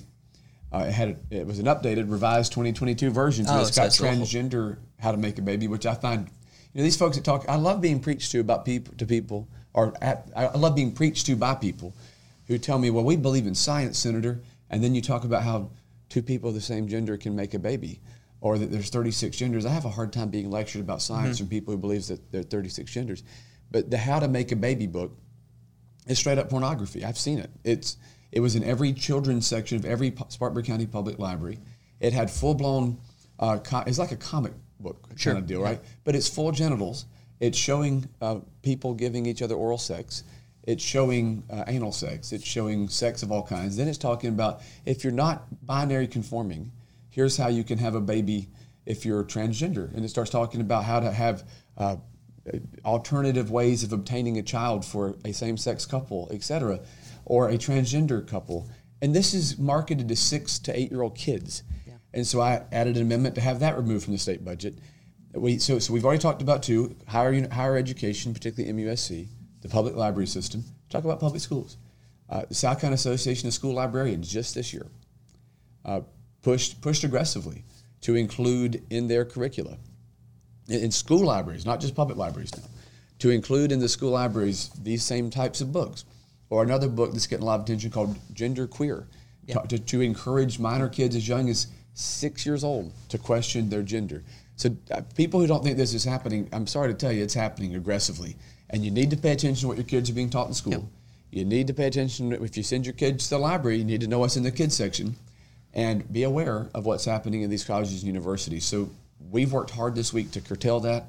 Uh, 0.72 0.80
it 0.88 0.92
had 0.92 1.18
it 1.30 1.46
was 1.48 1.60
an 1.60 1.66
updated, 1.66 2.12
revised 2.12 2.52
2022 2.52 3.10
version, 3.12 3.46
so 3.46 3.54
Oh, 3.54 3.62
it's 3.62 3.76
got 3.76 3.88
it's 3.88 4.02
awful. 4.02 4.16
transgender 4.18 4.78
How 5.00 5.12
to 5.12 5.18
Make 5.18 5.38
a 5.38 5.42
Baby, 5.42 5.68
which 5.68 5.86
I 5.86 5.94
find, 5.94 6.28
you 6.74 6.80
know, 6.80 6.84
these 6.84 6.98
folks 6.98 7.16
that 7.16 7.24
talk. 7.24 7.46
I 7.48 7.56
love 7.56 7.80
being 7.82 8.00
preached 8.02 8.32
to 8.34 8.40
about 8.40 8.66
people 8.66 8.94
to 8.98 9.06
people, 9.06 9.48
or 9.74 9.94
at, 10.02 10.28
I 10.36 10.58
love 10.58 10.76
being 10.76 10.92
preached 10.92 11.26
to 11.28 11.36
by 11.36 11.56
people 11.56 11.94
who 12.48 12.58
tell 12.58 12.80
me, 12.80 12.90
"Well, 12.90 13.04
we 13.06 13.16
believe 13.16 13.48
in 13.48 13.56
science, 13.56 13.98
Senator," 13.98 14.42
and 14.70 14.84
then 14.84 14.94
you 14.94 15.02
talk 15.02 15.24
about 15.24 15.44
how 15.44 15.70
two 16.10 16.22
people 16.22 16.50
of 16.50 16.56
the 16.56 16.62
same 16.62 16.88
gender 16.90 17.16
can 17.18 17.34
make 17.36 17.54
a 17.54 17.60
baby, 17.60 18.02
or 18.42 18.58
that 18.58 18.70
there's 18.72 18.90
36 18.90 19.38
genders. 19.38 19.66
I 19.66 19.70
have 19.70 19.86
a 19.86 19.90
hard 19.90 20.12
time 20.12 20.30
being 20.30 20.50
lectured 20.52 20.82
about 20.82 21.02
science 21.02 21.38
from 21.38 21.48
people 21.48 21.74
who 21.74 21.78
believes 21.78 22.10
that 22.10 22.32
there 22.32 22.42
are 22.42 22.44
36 22.44 22.92
genders. 22.92 23.24
But 23.72 23.90
the 23.90 23.98
How 23.98 24.20
to 24.20 24.28
Make 24.28 24.52
a 24.52 24.56
Baby 24.58 24.88
book 24.88 25.18
is 26.08 26.18
straight 26.20 26.38
up 26.38 26.50
pornography. 26.50 27.04
I've 27.06 27.18
seen 27.18 27.40
it. 27.40 27.50
It's 27.64 27.98
it 28.32 28.40
was 28.40 28.56
in 28.56 28.64
every 28.64 28.94
children's 28.94 29.48
section 29.48 29.78
of 29.78 29.86
every 29.86 30.14
Spartanburg 30.30 30.66
County 30.66 30.86
public 30.86 31.20
library. 31.20 31.60
It 32.00 32.14
had 32.14 32.30
full 32.30 32.54
blown. 32.54 32.98
Uh, 33.40 33.60
co- 33.60 33.84
it's 33.86 34.00
like 34.00 34.12
a 34.12 34.18
comic 34.18 34.54
book 34.80 35.08
kind 35.18 35.38
of 35.38 35.48
deal, 35.48 35.62
right? 35.62 35.80
But 36.04 36.16
it's 36.16 36.28
full 36.28 36.52
genitals. 36.52 37.06
It's 37.40 37.58
showing 37.58 38.10
uh, 38.22 38.40
people 38.64 38.94
giving 38.94 39.26
each 39.26 39.42
other 39.42 39.56
oral 39.56 39.78
sex. 39.78 40.24
It's 40.64 40.84
showing 40.84 41.44
uh, 41.50 41.64
anal 41.68 41.92
sex. 41.92 42.34
It's 42.34 42.46
showing 42.46 42.90
sex 42.90 43.24
of 43.24 43.32
all 43.32 43.44
kinds. 43.44 43.78
Then 43.78 43.88
it's 43.88 43.98
talking 43.98 44.32
about 44.32 44.62
if 44.86 45.04
you're 45.04 45.14
not 45.14 45.66
binary 45.66 46.08
conforming, 46.08 46.72
here's 47.10 47.38
how 47.38 47.48
you 47.48 47.64
can 47.64 47.78
have 47.78 47.96
a 47.96 48.02
baby 48.02 48.50
if 48.86 49.06
you're 49.06 49.24
transgender. 49.24 49.94
And 49.94 50.04
it 50.04 50.10
starts 50.10 50.30
talking 50.30 50.60
about 50.62 50.84
how 50.84 51.00
to 51.00 51.12
have 51.12 51.48
uh, 51.78 51.98
alternative 52.86 53.52
ways 53.52 53.84
of 53.84 53.94
obtaining 53.94 54.38
a 54.38 54.44
child 54.44 54.84
for 54.86 55.16
a 55.26 55.32
same-sex 55.32 55.86
couple, 55.86 56.30
etc., 56.32 56.80
or 57.28 57.50
a 57.50 57.58
transgender 57.58 58.26
couple. 58.26 58.70
And 59.02 59.14
this 59.14 59.34
is 59.34 59.60
marketed 59.60 60.08
to 60.08 60.16
six 60.16 60.58
to 60.60 60.78
eight-year-old 60.78 61.16
kids. 61.16 61.64
And 62.14 62.26
so 62.26 62.42
I 62.42 62.64
added 62.72 62.96
an 62.96 63.04
amendment 63.04 63.36
to 63.36 63.42
have 63.42 63.60
that 63.60 63.78
removed 63.78 64.06
from 64.06 64.14
the 64.14 64.20
state 64.20 64.44
budget. 64.44 64.80
We, 65.34 65.60
so, 65.60 65.78
so 65.78 65.94
we've 65.94 66.06
already 66.06 66.22
talked 66.22 66.42
about 66.42 66.64
two 66.64 66.96
higher 67.08 67.48
higher 67.50 67.76
education, 67.78 68.34
particularly 68.34 68.74
MUSC, 68.74 69.28
the 69.62 69.70
public 69.70 69.96
library 69.96 70.26
system. 70.26 70.64
Talk 70.90 71.04
about 71.04 71.20
public 71.20 71.42
schools. 71.42 71.78
Uh, 72.30 72.44
the 72.48 72.56
South 72.56 72.80
Carolina 72.80 72.96
Association 72.96 73.48
of 73.48 73.54
School 73.54 73.74
Librarians 73.74 74.32
just 74.32 74.56
this 74.56 74.74
year 74.74 74.88
uh, 75.86 76.02
pushed 76.42 76.82
pushed 76.82 77.04
aggressively 77.04 77.66
to 78.02 78.16
include 78.16 78.84
in 78.90 79.08
their 79.08 79.26
curricula 79.26 79.78
in, 80.70 80.86
in 80.86 80.92
school 80.92 81.26
libraries, 81.26 81.66
not 81.66 81.82
just 81.82 81.94
public 81.94 82.18
libraries 82.18 82.56
now, 82.58 82.64
to 83.20 83.30
include 83.30 83.72
in 83.72 83.80
the 83.80 83.90
school 83.90 84.12
libraries 84.12 84.70
these 84.82 85.04
same 85.04 85.30
types 85.30 85.62
of 85.62 85.72
books, 85.72 86.06
or 86.50 86.64
another 86.64 86.88
book 86.88 87.12
that's 87.12 87.28
getting 87.28 87.44
a 87.44 87.46
lot 87.46 87.60
of 87.60 87.66
attention 87.66 87.92
called 87.92 88.16
Gender 88.34 88.68
Queer, 88.68 89.08
to, 89.48 89.64
to, 89.70 89.80
to 89.80 90.02
encourage 90.02 90.60
minor 90.60 90.90
kids 90.90 91.16
as 91.16 91.28
young 91.28 91.50
as 91.50 91.68
six 91.94 92.46
years 92.46 92.64
old 92.64 92.92
to 93.10 93.18
question 93.18 93.70
their 93.70 93.82
gender. 93.82 94.24
So 94.56 94.76
uh, 94.92 95.02
people 95.16 95.40
who 95.40 95.48
don't 95.48 95.64
think 95.64 95.78
this 95.78 95.94
is 95.94 96.04
happening, 96.04 96.50
I'm 96.52 96.68
sorry 96.68 96.90
to 96.90 96.94
tell 96.94 97.12
you, 97.12 97.24
it's 97.24 97.34
happening 97.34 97.76
aggressively, 97.76 98.36
and 98.70 98.84
you 98.84 98.92
need 98.92 99.10
to 99.12 99.18
pay 99.18 99.32
attention 99.32 99.62
to 99.62 99.68
what 99.68 99.78
your 99.78 99.86
kids 99.86 100.10
are 100.10 100.14
being 100.14 100.30
taught 100.30 100.48
in 100.48 100.54
school. 100.54 100.90
You 101.32 101.46
need 101.46 101.68
to 101.68 101.74
pay 101.74 101.88
attention 101.88 102.32
if 102.32 102.58
you 102.58 102.64
send 102.64 102.86
your 102.86 102.94
kids 102.94 103.26
to 103.26 103.36
the 103.36 103.40
library. 103.40 103.78
You 103.78 103.84
need 103.84 104.02
to 104.02 104.08
know 104.08 104.20
what's 104.20 104.38
in 104.38 104.44
the 104.44 104.52
kids 104.52 104.76
section 104.76 105.16
and 105.74 106.12
be 106.12 106.24
aware 106.24 106.70
of 106.74 106.86
what's 106.86 107.06
happening 107.06 107.42
in 107.42 107.50
these 107.50 107.64
colleges 107.64 108.02
and 108.02 108.08
universities. 108.08 108.66
So 108.66 108.90
we've 109.30 109.52
worked 109.52 109.72
hard 109.72 109.94
this 109.94 110.14
week 110.14 110.32
to 110.32 110.42
curtail 110.42 110.80
that, 110.82 111.06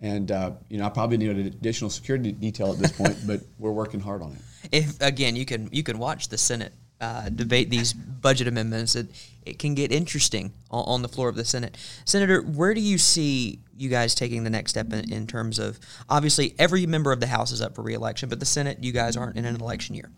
and 0.00 0.30
uh, 0.30 0.52
you 0.68 0.78
know 0.78 0.86
I 0.86 0.88
probably 0.88 1.16
need 1.18 1.30
an 1.30 1.46
additional 1.46 1.90
security 1.90 2.32
detail 2.32 2.72
at 2.72 2.78
this 2.78 2.92
point, 2.92 3.18
but 3.26 3.40
we're 3.58 3.72
working 3.72 4.00
hard 4.00 4.22
on 4.22 4.32
it. 4.32 4.38
If 4.72 5.00
again 5.00 5.36
you 5.36 5.44
can 5.44 5.68
you 5.72 5.82
can 5.82 5.98
watch 5.98 6.28
the 6.28 6.38
Senate 6.38 6.72
uh, 7.00 7.28
debate 7.28 7.70
these 7.70 7.92
budget 7.92 8.48
amendments, 8.48 8.96
it 8.96 9.08
it 9.44 9.58
can 9.58 9.74
get 9.74 9.92
interesting 9.92 10.52
on, 10.70 10.84
on 10.86 11.02
the 11.02 11.08
floor 11.08 11.28
of 11.28 11.36
the 11.36 11.44
Senate. 11.44 11.76
Senator, 12.04 12.40
where 12.42 12.74
do 12.74 12.80
you 12.80 12.98
see 12.98 13.60
you 13.76 13.88
guys 13.88 14.14
taking 14.14 14.42
the 14.44 14.50
next 14.50 14.70
step 14.70 14.92
in, 14.92 15.12
in 15.12 15.26
terms 15.26 15.58
of 15.58 15.78
obviously 16.08 16.54
every 16.58 16.86
member 16.86 17.12
of 17.12 17.20
the 17.20 17.26
House 17.26 17.52
is 17.52 17.60
up 17.60 17.74
for 17.74 17.82
reelection, 17.82 18.28
but 18.28 18.40
the 18.40 18.46
Senate 18.46 18.82
you 18.82 18.92
guys 18.92 19.16
aren't 19.16 19.36
in 19.36 19.44
an 19.44 19.56
election 19.56 19.94
year. 19.94 20.10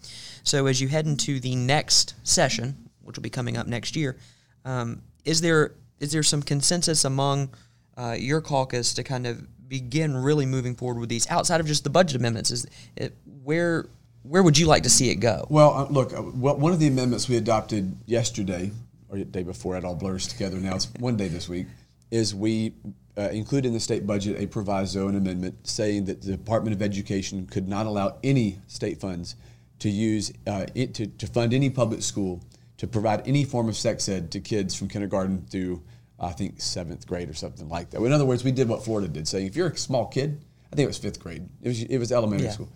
So 0.45 0.67
as 0.67 0.81
you 0.81 0.89
head 0.89 1.07
into 1.07 1.41
the 1.41 1.57
next 1.57 2.15
session, 2.23 2.89
which 3.03 3.17
will 3.17 3.23
be 3.23 3.31
coming 3.31 3.57
up 3.57 3.67
next 3.67 3.97
year, 3.97 4.17
um, 4.65 5.03
is 5.25 5.41
there 5.41 5.75
is 6.01 6.13
there 6.13 6.23
some 6.23 6.43
consensus 6.43 7.05
among 7.05 7.51
uh, 7.97 8.17
your 8.17 8.41
caucus 8.41 8.95
to 8.95 9.03
kind 9.03 9.27
of 9.27 9.47
begin 9.69 10.17
really 10.17 10.47
moving 10.47 10.75
forward 10.75 11.01
with 11.01 11.09
these 11.09 11.29
outside 11.29 11.61
of 11.61 11.67
just 11.67 11.85
the 11.85 11.91
budget 11.91 12.17
amendments? 12.17 12.51
Is 12.51 12.67
it, 12.97 13.15
where 13.43 13.87
where 14.23 14.43
would 14.43 14.59
you 14.59 14.67
like 14.67 14.83
to 14.83 14.91
see 14.91 15.11
it 15.11 15.17
go? 15.17 15.47
Well, 15.49 15.73
uh, 15.75 15.87
look, 15.91 16.13
uh, 16.13 16.23
well, 16.35 16.57
one 16.57 16.73
of 16.73 16.79
the 16.79 16.89
amendments 16.89 17.29
we 17.29 17.37
adopted 17.37 17.97
yesterday, 18.07 18.71
or 19.09 19.19
the 19.19 19.25
day 19.25 19.43
before, 19.43 19.77
it 19.77 19.85
all 19.85 19.95
blurs 19.95 20.27
together 20.27 20.59
now. 20.59 20.77
It's 20.77 20.93
one 20.99 21.17
day 21.17 21.29
this 21.29 21.49
week. 21.49 21.67
Is 22.11 22.35
we 22.35 22.73
uh, 23.19 23.29
include 23.31 23.67
in 23.67 23.73
the 23.73 23.81
state 23.81 24.07
budget 24.07 24.41
a 24.41 24.47
proviso, 24.47 25.09
an 25.09 25.17
amendment 25.17 25.67
saying 25.67 26.07
that 26.07 26.23
the 26.23 26.33
Department 26.33 26.75
of 26.75 26.81
Education 26.83 27.47
could 27.47 27.69
not 27.69 27.87
allow 27.87 28.17
any 28.23 28.59
state 28.67 28.99
funds 29.01 29.37
to 29.81 29.91
use 29.91 30.33
uh, 30.47 30.67
it 30.75 30.95
to, 30.95 31.07
to 31.07 31.27
fund 31.27 31.53
any 31.53 31.71
public 31.71 32.03
school 32.03 32.43
to 32.79 32.87
provide 32.87 33.27
any 33.29 33.45
form 33.45 33.69
of 33.69 33.77
sex 33.77 34.09
ed 34.09 34.31
to 34.31 34.41
kids 34.41 34.75
from 34.75 34.89
kindergarten 34.89 35.45
through 35.51 35.83
I 36.21 36.33
think 36.33 36.61
seventh 36.61 37.07
grade 37.07 37.29
or 37.29 37.35
something 37.35 37.69
like 37.69 37.91
that. 37.91 38.03
In 38.03 38.13
other 38.13 38.25
words, 38.25 38.43
we 38.43 38.51
did 38.53 38.69
what 38.69 38.85
Florida 38.85 39.07
did, 39.07 39.29
saying 39.29 39.47
if 39.47 39.55
you're 39.55 39.69
a 39.69 39.77
small 39.77 40.07
kid, 40.07 40.41
I 40.73 40.77
think 40.77 40.85
it 40.85 40.89
was 40.89 40.99
fifth 40.99 41.21
grade. 41.21 41.49
It 41.63 41.69
was 41.69 41.83
it 41.83 41.99
was 41.99 42.11
elementary 42.13 42.47
Yeah. 42.47 42.53
school. 42.53 42.69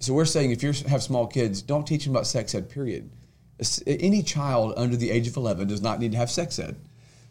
So 0.00 0.14
we're 0.14 0.24
saying 0.24 0.50
if 0.50 0.62
you 0.62 0.72
have 0.88 1.02
small 1.02 1.26
kids, 1.26 1.62
don't 1.62 1.86
teach 1.86 2.04
them 2.04 2.14
about 2.14 2.26
sex 2.26 2.54
ed. 2.54 2.70
Period. 2.70 3.10
Any 3.86 4.22
child 4.22 4.72
under 4.76 4.96
the 4.96 5.10
age 5.10 5.28
of 5.28 5.36
11 5.36 5.68
does 5.68 5.82
not 5.82 6.00
need 6.00 6.12
to 6.12 6.18
have 6.18 6.30
sex 6.30 6.58
ed. 6.58 6.76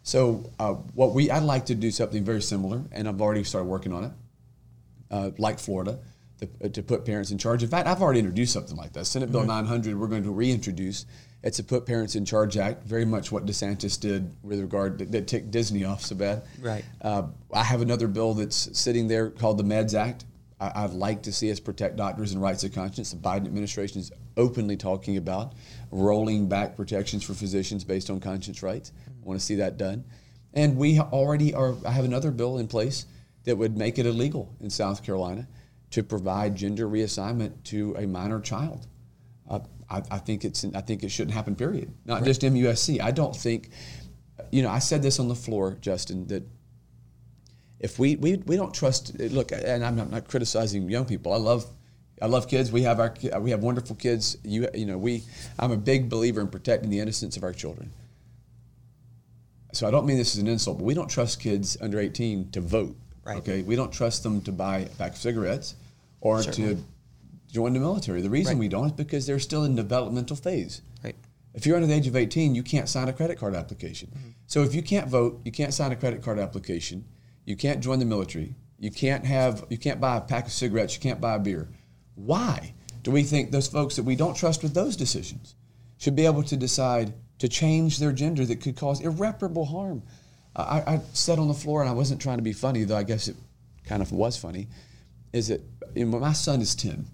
So 0.03 0.49
uh, 0.59 0.73
what 0.93 1.13
we 1.13 1.29
I'd 1.29 1.43
like 1.43 1.65
to 1.65 1.75
do 1.75 1.91
something 1.91 2.23
very 2.23 2.41
similar, 2.41 2.83
and 2.91 3.07
I've 3.07 3.21
already 3.21 3.43
started 3.43 3.67
working 3.67 3.91
on 3.91 4.03
it, 4.05 4.11
uh, 5.11 5.31
like 5.37 5.59
Florida, 5.59 5.99
to, 6.39 6.49
uh, 6.63 6.69
to 6.69 6.83
put 6.83 7.05
parents 7.05 7.31
in 7.31 7.37
charge. 7.37 7.63
In 7.63 7.69
fact, 7.69 7.87
I've 7.87 8.01
already 8.01 8.19
introduced 8.19 8.53
something 8.53 8.77
like 8.77 8.93
that. 8.93 9.05
Senate 9.05 9.31
Bill 9.31 9.45
900, 9.45 9.99
we're 9.99 10.07
going 10.07 10.23
to 10.23 10.31
reintroduce. 10.31 11.05
It's 11.41 11.59
a 11.59 11.63
Put 11.63 11.85
Parents 11.85 12.15
in 12.15 12.25
Charge 12.25 12.57
Act, 12.57 12.83
very 12.83 13.05
much 13.05 13.31
what 13.31 13.45
DeSantis 13.45 13.97
did 13.97 14.35
with 14.43 14.59
regard 14.59 14.97
that, 14.97 15.11
that 15.13 15.27
ticked 15.27 15.51
Disney 15.51 15.85
off 15.85 16.03
so 16.03 16.15
bad. 16.15 16.43
Right. 16.61 16.83
Uh, 17.01 17.27
I 17.53 17.63
have 17.63 17.81
another 17.81 18.09
bill 18.09 18.33
that's 18.33 18.77
sitting 18.77 19.07
there 19.07 19.29
called 19.29 19.57
the 19.57 19.63
Meds 19.63 19.93
Act. 19.93 20.25
I, 20.59 20.83
I'd 20.83 20.91
like 20.91 21.23
to 21.23 21.31
see 21.31 21.51
us 21.51 21.59
protect 21.59 21.95
doctors 21.95 22.33
and 22.33 22.41
rights 22.41 22.63
of 22.63 22.73
conscience. 22.73 23.11
The 23.11 23.17
Biden 23.17 23.45
administration 23.45 23.99
is 23.99 24.11
openly 24.37 24.77
talking 24.77 25.17
about 25.17 25.53
rolling 25.91 26.47
back 26.47 26.75
protections 26.75 27.23
for 27.23 27.33
physicians 27.33 27.83
based 27.83 28.09
on 28.09 28.19
conscience 28.19 28.61
rights. 28.63 28.91
I 29.07 29.11
want 29.25 29.39
to 29.39 29.45
see 29.45 29.55
that 29.55 29.77
done. 29.77 30.03
And 30.53 30.77
we 30.77 30.99
already 30.99 31.53
are. 31.53 31.75
I 31.85 31.91
have 31.91 32.05
another 32.05 32.31
bill 32.31 32.57
in 32.57 32.67
place 32.67 33.05
that 33.43 33.55
would 33.55 33.77
make 33.77 33.99
it 33.99 34.05
illegal 34.05 34.55
in 34.59 34.69
South 34.69 35.03
Carolina 35.03 35.47
to 35.91 36.03
provide 36.03 36.55
gender 36.55 36.87
reassignment 36.87 37.63
to 37.65 37.95
a 37.97 38.05
minor 38.05 38.39
child. 38.39 38.87
Uh, 39.49 39.59
I, 39.89 40.01
I 40.11 40.17
think 40.17 40.45
it's. 40.45 40.65
I 40.73 40.81
think 40.81 41.03
it 41.03 41.09
shouldn't 41.09 41.35
happen. 41.35 41.55
Period. 41.55 41.93
Not 42.05 42.23
just 42.23 42.41
MUSC. 42.41 42.99
I 43.01 43.11
don't 43.11 43.35
think. 43.35 43.69
You 44.51 44.63
know, 44.63 44.69
I 44.69 44.79
said 44.79 45.03
this 45.03 45.19
on 45.19 45.27
the 45.27 45.35
floor, 45.35 45.77
Justin, 45.81 46.25
that 46.27 46.43
if 47.79 47.97
we, 47.97 48.15
we, 48.17 48.35
we 48.45 48.55
don't 48.55 48.73
trust 48.73 49.17
look 49.19 49.51
and 49.51 49.85
I'm 49.85 49.95
not, 49.95 50.09
not 50.11 50.27
criticizing 50.27 50.89
young 50.89 51.05
people 51.05 51.33
I 51.33 51.37
love 51.37 51.65
I 52.21 52.25
love 52.27 52.47
kids 52.47 52.71
we 52.71 52.83
have 52.83 52.99
our 52.99 53.13
we 53.39 53.51
have 53.51 53.61
wonderful 53.63 53.95
kids 53.95 54.37
you 54.43 54.67
you 54.73 54.85
know 54.85 54.97
we 54.97 55.23
I'm 55.57 55.71
a 55.71 55.77
big 55.77 56.09
believer 56.09 56.41
in 56.41 56.47
protecting 56.49 56.89
the 56.89 56.99
innocence 56.99 57.37
of 57.37 57.43
our 57.43 57.53
children 57.53 57.91
so 59.71 59.87
I 59.87 59.91
don't 59.91 60.05
mean 60.05 60.17
this 60.17 60.35
as 60.35 60.41
an 60.41 60.47
insult 60.47 60.77
but 60.79 60.83
we 60.85 60.93
don't 60.93 61.09
trust 61.09 61.39
kids 61.39 61.77
under 61.81 61.99
18 61.99 62.51
to 62.51 62.61
vote 62.61 62.95
Right. 63.25 63.37
okay 63.37 63.61
we 63.61 63.75
don't 63.75 63.91
trust 63.91 64.23
them 64.23 64.41
to 64.41 64.51
buy 64.51 64.79
a 64.79 64.85
pack 64.89 65.11
of 65.11 65.17
cigarettes 65.17 65.75
or 66.21 66.41
Certainly. 66.41 66.75
to 66.75 66.83
join 67.51 67.73
the 67.73 67.79
military 67.79 68.21
the 68.21 68.29
reason 68.29 68.53
Right. 68.55 68.59
we 68.61 68.67
don't 68.67 68.87
is 68.87 68.91
because 68.93 69.25
they're 69.27 69.39
still 69.39 69.63
in 69.65 69.75
developmental 69.75 70.35
phase 70.35 70.81
Right. 71.03 71.15
if 71.53 71.65
you're 71.65 71.75
under 71.75 71.87
the 71.87 71.93
age 71.93 72.07
of 72.07 72.15
18, 72.15 72.55
you 72.55 72.63
can't 72.63 72.89
sign 72.89 73.07
a 73.07 73.13
credit 73.13 73.37
card 73.37 73.55
application. 73.55 74.09
Mm-hmm. 74.09 74.29
So 74.47 74.63
if 74.63 74.73
you 74.75 74.81
can't 74.81 75.07
vote, 75.07 75.41
you 75.45 75.51
can't 75.51 75.73
sign 75.73 75.91
a 75.91 75.95
credit 75.95 76.21
card 76.23 76.39
application, 76.39 77.05
you 77.49 77.55
can't 77.55 77.81
join 77.81 77.99
the 77.99 78.05
military, 78.05 78.55
you 78.77 78.91
can't 78.91 79.25
have, 79.25 79.65
you 79.69 79.77
can't 79.77 79.99
buy 79.99 80.17
a 80.17 80.21
pack 80.21 80.45
of 80.45 80.51
cigarettes, 80.51 80.95
you 80.95 81.01
can't 81.01 81.19
buy 81.19 81.35
a 81.35 81.39
beer. 81.39 81.67
Why 82.15 82.73
do 83.03 83.11
we 83.11 83.23
think 83.23 83.51
those 83.51 83.67
folks 83.67 83.95
that 83.95 84.03
we 84.03 84.15
don't 84.15 84.35
trust 84.35 84.63
with 84.63 84.73
those 84.73 84.95
decisions 84.95 85.55
should 85.97 86.15
be 86.15 86.25
able 86.25 86.43
to 86.43 86.55
decide 86.55 87.13
to 87.39 87.49
change 87.49 87.97
their 87.99 88.11
gender 88.11 88.45
that 88.45 88.61
could 88.61 88.77
cause 88.77 89.01
irreparable 89.01 89.65
harm? 89.65 90.03
I, 90.55 90.83
I 90.85 91.01
said 91.13 91.39
on 91.39 91.47
the 91.47 91.53
floor, 91.53 91.81
and 91.81 91.89
I 91.89 91.93
wasn't 91.93 92.21
trying 92.21 92.37
to 92.37 92.43
be 92.43 92.53
funny, 92.53 92.83
though 92.83 92.97
I 92.97 93.03
guess 93.03 93.27
it 93.27 93.35
kind 93.85 94.01
of 94.01 94.11
was 94.11 94.37
funny, 94.37 94.67
is 95.33 95.47
that 95.47 95.61
you 95.95 96.05
know, 96.05 96.19
my 96.19 96.33
son 96.33 96.61
is 96.61 96.75
10 96.75 97.05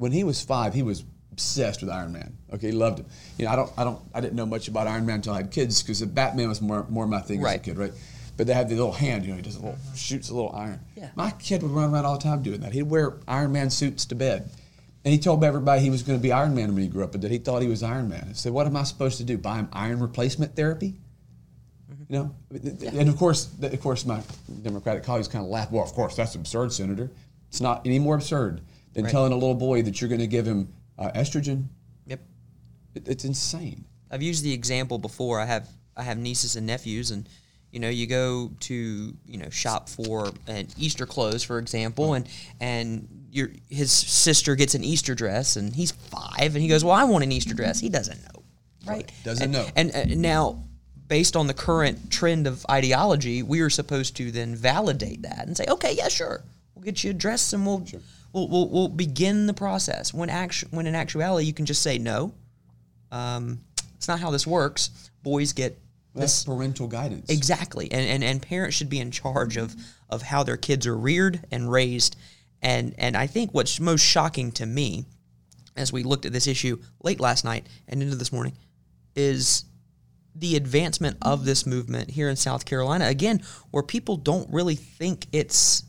when 0.00 0.12
he 0.12 0.24
was 0.24 0.42
five, 0.42 0.72
he 0.72 0.82
was 0.82 1.04
obsessed 1.30 1.82
with 1.82 1.90
Iron 1.90 2.12
Man. 2.12 2.38
Okay, 2.54 2.68
he 2.68 2.72
loved 2.72 3.00
him. 3.00 3.06
You 3.36 3.44
know, 3.44 3.50
I 3.50 3.56
don't, 3.56 3.72
I 3.76 3.84
don't, 3.84 4.00
I 4.14 4.20
didn't 4.22 4.34
know 4.34 4.46
much 4.46 4.66
about 4.66 4.86
Iron 4.86 5.04
Man 5.04 5.16
until 5.16 5.34
I 5.34 5.38
had 5.42 5.50
kids 5.50 5.82
because 5.82 6.02
Batman 6.02 6.48
was 6.48 6.62
more, 6.62 6.86
more 6.88 7.06
my 7.06 7.20
thing 7.20 7.44
as 7.44 7.54
a 7.54 7.58
kid, 7.58 7.76
right? 7.76 7.92
But 8.40 8.46
they 8.46 8.54
have 8.54 8.70
the 8.70 8.74
little 8.74 8.90
hand, 8.90 9.26
you 9.26 9.32
know, 9.32 9.36
he 9.36 9.42
does 9.42 9.56
a 9.56 9.60
little, 9.60 9.76
shoots 9.94 10.30
a 10.30 10.34
little 10.34 10.50
iron. 10.54 10.80
Yeah. 10.96 11.10
My 11.14 11.30
kid 11.32 11.62
would 11.62 11.72
run 11.72 11.92
around 11.92 12.06
all 12.06 12.16
the 12.16 12.22
time 12.22 12.42
doing 12.42 12.60
that. 12.62 12.72
He'd 12.72 12.84
wear 12.84 13.18
Iron 13.28 13.52
Man 13.52 13.68
suits 13.68 14.06
to 14.06 14.14
bed. 14.14 14.48
And 15.04 15.12
he 15.12 15.18
told 15.18 15.44
everybody 15.44 15.82
he 15.82 15.90
was 15.90 16.02
going 16.02 16.18
to 16.18 16.22
be 16.22 16.32
Iron 16.32 16.54
Man 16.54 16.72
when 16.72 16.82
he 16.82 16.88
grew 16.88 17.04
up, 17.04 17.12
but 17.12 17.20
that 17.20 17.30
he 17.30 17.36
thought 17.36 17.60
he 17.60 17.68
was 17.68 17.82
Iron 17.82 18.08
Man. 18.08 18.28
I 18.30 18.32
said, 18.32 18.52
what 18.52 18.66
am 18.66 18.78
I 18.78 18.84
supposed 18.84 19.18
to 19.18 19.24
do? 19.24 19.36
Buy 19.36 19.56
him 19.56 19.68
iron 19.74 20.00
replacement 20.00 20.56
therapy? 20.56 20.94
You 22.08 22.16
know, 22.16 22.34
yeah. 22.50 22.92
and 22.94 23.10
of 23.10 23.18
course, 23.18 23.50
of 23.60 23.80
course, 23.82 24.06
my 24.06 24.22
Democratic 24.62 25.04
colleagues 25.04 25.28
kind 25.28 25.44
of 25.44 25.50
laugh. 25.50 25.70
Well, 25.70 25.84
of 25.84 25.92
course, 25.92 26.16
that's 26.16 26.34
absurd, 26.34 26.72
Senator. 26.72 27.10
It's 27.50 27.60
not 27.60 27.86
any 27.86 27.98
more 27.98 28.14
absurd 28.14 28.62
than 28.94 29.04
Right. 29.04 29.10
telling 29.10 29.32
a 29.32 29.36
little 29.36 29.54
boy 29.54 29.82
that 29.82 30.00
you're 30.00 30.08
going 30.08 30.20
to 30.22 30.26
give 30.26 30.46
him 30.46 30.72
uh, 30.98 31.10
estrogen. 31.10 31.66
Yep. 32.06 32.20
It, 32.94 33.06
it's 33.06 33.26
insane. 33.26 33.84
I've 34.10 34.22
used 34.22 34.42
the 34.42 34.54
example 34.54 34.96
before. 34.96 35.38
I 35.40 35.44
have 35.44 35.68
I 35.94 36.04
have 36.04 36.16
nieces 36.16 36.56
and 36.56 36.66
nephews, 36.66 37.10
and 37.10 37.28
you 37.72 37.78
know, 37.80 37.88
you 37.88 38.06
go 38.06 38.50
to 38.60 38.74
you 39.26 39.38
know 39.38 39.48
shop 39.50 39.88
for 39.88 40.30
an 40.46 40.66
Easter 40.78 41.06
clothes, 41.06 41.42
for 41.42 41.58
example, 41.58 42.14
and 42.14 42.28
and 42.60 43.08
your 43.30 43.50
his 43.68 43.92
sister 43.92 44.56
gets 44.56 44.74
an 44.74 44.82
Easter 44.84 45.14
dress, 45.14 45.56
and 45.56 45.74
he's 45.74 45.92
five, 45.92 46.54
and 46.54 46.62
he 46.62 46.68
goes, 46.68 46.84
"Well, 46.84 46.94
I 46.94 47.04
want 47.04 47.24
an 47.24 47.32
Easter 47.32 47.54
dress." 47.54 47.78
He 47.80 47.88
doesn't 47.88 48.20
know, 48.24 48.42
right? 48.86 49.10
Doesn't 49.24 49.44
And- 49.44 49.52
know. 49.52 49.66
And, 49.76 49.94
uh, 49.94 50.04
now, 50.16 50.64
based 51.06 51.36
on 51.36 51.46
the 51.46 51.54
current 51.54 52.10
trend 52.10 52.46
of 52.46 52.66
ideology, 52.68 53.42
we 53.42 53.60
are 53.60 53.70
supposed 53.70 54.16
to 54.16 54.30
then 54.32 54.54
validate 54.56 55.22
that 55.22 55.46
and 55.46 55.56
say, 55.56 55.64
"Okay, 55.68 55.94
yeah, 55.96 56.08
sure, 56.08 56.42
we'll 56.74 56.84
get 56.84 57.04
you 57.04 57.10
a 57.10 57.14
dress, 57.14 57.52
and 57.52 57.66
we'll." 57.66 57.86
We'll, 58.32 58.46
we'll, 58.46 58.68
we'll 58.68 58.88
begin 58.88 59.46
the 59.48 59.52
process. 59.54 60.14
When 60.14 60.30
actu- 60.30 60.68
when 60.70 60.86
in 60.86 60.94
actuality, 60.94 61.46
you 61.48 61.52
can 61.52 61.66
just 61.66 61.82
say 61.82 61.98
no. 61.98 62.32
Um, 63.10 63.60
it's 63.96 64.06
not 64.06 64.20
how 64.20 64.30
this 64.30 64.46
works. 64.46 65.10
Boys 65.24 65.52
get 65.52 65.76
That's 66.14 66.32
this 66.32 66.44
parental 66.44 66.88
guidance. 66.88 67.30
exactly, 67.30 67.90
and, 67.92 68.08
and 68.08 68.24
and 68.24 68.42
parents 68.42 68.76
should 68.76 68.90
be 68.90 69.00
in 69.00 69.10
charge 69.10 69.56
of 69.56 69.74
of 70.08 70.22
how 70.22 70.42
their 70.42 70.56
kids 70.56 70.86
are 70.86 70.96
reared 70.96 71.44
and 71.50 71.70
raised. 71.70 72.16
And 72.62 72.94
and 72.98 73.16
I 73.16 73.26
think 73.26 73.54
what's 73.54 73.78
most 73.80 74.02
shocking 74.02 74.52
to 74.52 74.66
me, 74.66 75.04
as 75.76 75.92
we 75.92 76.02
looked 76.02 76.26
at 76.26 76.32
this 76.32 76.46
issue 76.46 76.78
late 77.02 77.20
last 77.20 77.44
night 77.44 77.66
and 77.88 78.02
into 78.02 78.16
this 78.16 78.32
morning, 78.32 78.54
is 79.14 79.64
the 80.34 80.56
advancement 80.56 81.16
of 81.22 81.44
this 81.44 81.66
movement 81.66 82.10
here 82.10 82.28
in 82.28 82.36
South 82.36 82.64
Carolina. 82.64 83.06
Again, 83.06 83.42
where 83.70 83.82
people 83.82 84.16
don't 84.16 84.50
really 84.52 84.76
think 84.76 85.26
it's 85.32 85.84